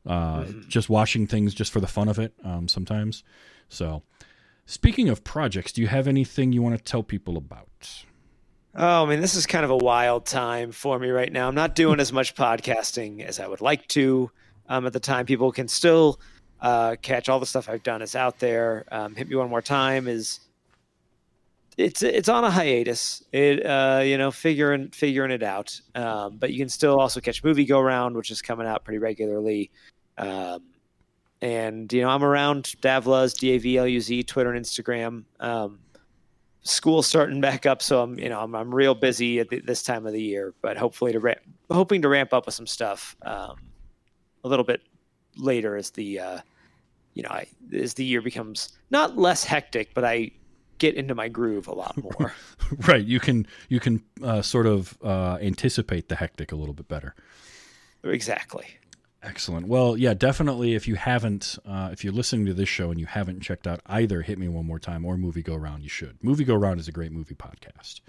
[0.05, 2.33] uh, just watching things just for the fun of it.
[2.43, 3.23] Um, sometimes.
[3.67, 4.03] So,
[4.65, 8.05] speaking of projects, do you have anything you want to tell people about?
[8.75, 11.47] Oh, I mean, this is kind of a wild time for me right now.
[11.47, 14.31] I'm not doing as much podcasting as I would like to.
[14.67, 16.19] Um, at the time, people can still
[16.61, 18.85] uh, catch all the stuff I've done is out there.
[18.91, 20.39] Um, Hit me one more time is
[21.79, 23.23] it's it's on a hiatus.
[23.31, 25.79] It uh, you know figuring figuring it out.
[25.95, 28.97] Um, but you can still also catch Movie Go Round, which is coming out pretty
[28.97, 29.71] regularly.
[30.17, 30.63] Um,
[31.41, 35.23] and you know I'm around Davluz, D A V L U Z, Twitter and Instagram.
[35.39, 35.79] Um,
[36.61, 40.05] starting back up, so I'm you know I'm, I'm real busy at the, this time
[40.05, 41.35] of the year, but hopefully to
[41.71, 43.55] hoping to ramp up with some stuff um,
[44.43, 44.81] a little bit
[45.37, 46.39] later as the uh,
[47.13, 50.31] you know I, as the year becomes not less hectic, but I
[50.79, 52.33] get into my groove a lot more.
[52.87, 56.87] right, you can you can uh, sort of uh, anticipate the hectic a little bit
[56.87, 57.15] better.
[58.03, 58.65] exactly.
[59.21, 59.67] Excellent.
[59.67, 60.75] Well, yeah, definitely.
[60.75, 63.81] If you haven't, uh, if you're listening to this show and you haven't checked out
[63.85, 66.17] either "Hit Me One More Time" or "Movie Go Round," you should.
[66.23, 67.99] "Movie Go Round" is a great movie podcast,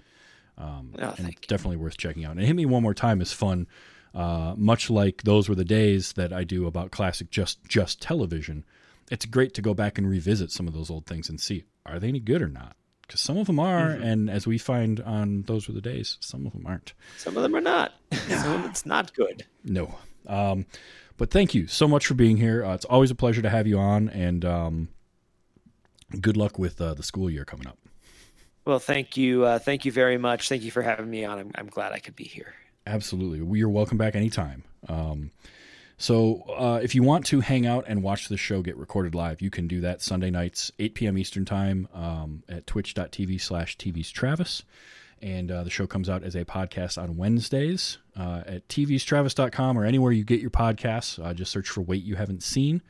[0.57, 2.37] um, Oh, and definitely worth checking out.
[2.37, 3.67] And "Hit Me One More Time" is fun,
[4.15, 8.63] uh, much like those were the days that I do about classic just just television.
[9.09, 11.99] It's great to go back and revisit some of those old things and see are
[11.99, 12.75] they any good or not.
[13.07, 14.03] Because some of them are, Mm-hmm.
[14.03, 16.93] and as we find on those were the days, some of them aren't.
[17.17, 17.93] Some of them are not.
[18.29, 19.45] Some of it's not good.
[19.65, 19.95] No.
[20.27, 20.65] Um,
[21.17, 22.63] but thank you so much for being here.
[22.63, 24.87] Uh, it's always a pleasure to have you on, and um,
[26.19, 27.77] good luck with uh, the school year coming up.
[28.65, 30.47] Well, thank you, uh, thank you very much.
[30.47, 31.39] Thank you for having me on.
[31.39, 32.53] I'm, I'm glad I could be here.
[32.87, 33.59] Absolutely.
[33.59, 34.63] you're welcome back anytime.
[34.87, 35.31] Um,
[36.01, 39.39] so uh, if you want to hang out and watch the show get recorded live,
[39.39, 41.15] you can do that Sunday nights, 8 p.m.
[41.15, 44.63] Eastern Time um, at twitch.tv slash TV's Travis.
[45.21, 49.85] And uh, the show comes out as a podcast on Wednesdays uh, at tvstravis.com or
[49.85, 51.23] anywhere you get your podcasts.
[51.23, 52.81] Uh, just search for Wait You Haven't Seen.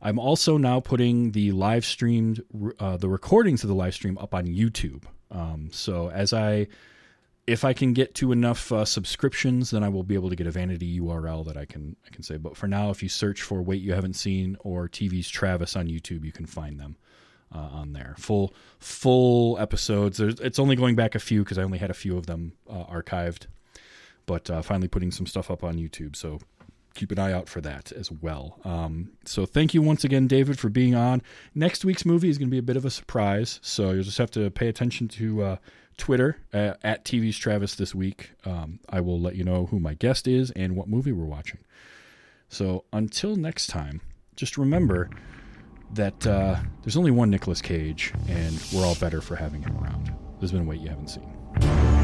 [0.00, 2.42] I'm also now putting the live streamed,
[2.80, 5.04] uh, the recordings of the live stream up on YouTube.
[5.30, 6.68] Um, so as I
[7.46, 10.46] if I can get to enough uh, subscriptions, then I will be able to get
[10.46, 12.36] a vanity URL that I can I can say.
[12.36, 15.86] But for now, if you search for "Wait You Haven't Seen" or TV's Travis on
[15.86, 16.96] YouTube, you can find them
[17.54, 18.14] uh, on there.
[18.18, 20.18] Full full episodes.
[20.18, 22.52] There's, it's only going back a few because I only had a few of them
[22.68, 23.46] uh, archived,
[24.26, 26.16] but uh, finally putting some stuff up on YouTube.
[26.16, 26.40] So
[26.94, 28.58] keep an eye out for that as well.
[28.64, 31.22] Um, so thank you once again, David, for being on.
[31.54, 34.18] Next week's movie is going to be a bit of a surprise, so you'll just
[34.18, 35.56] have to pay attention to uh,
[35.96, 38.32] Twitter uh, at TV's Travis this week.
[38.44, 41.58] Um, I will let you know who my guest is and what movie we're watching.
[42.48, 44.00] So until next time,
[44.36, 45.10] just remember
[45.94, 50.14] that uh, there's only one Nicolas Cage, and we're all better for having him around.
[50.38, 51.95] There's been a wait you haven't seen.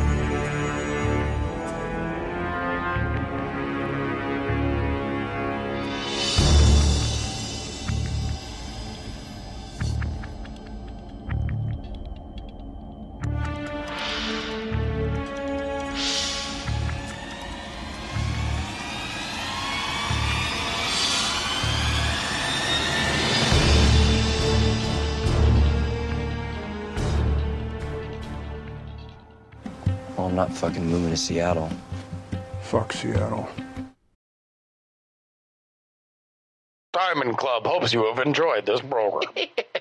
[30.62, 31.68] Fucking moving to Seattle.
[32.62, 33.48] Fuck Seattle.
[36.92, 39.32] Diamond Club hopes you have enjoyed this program.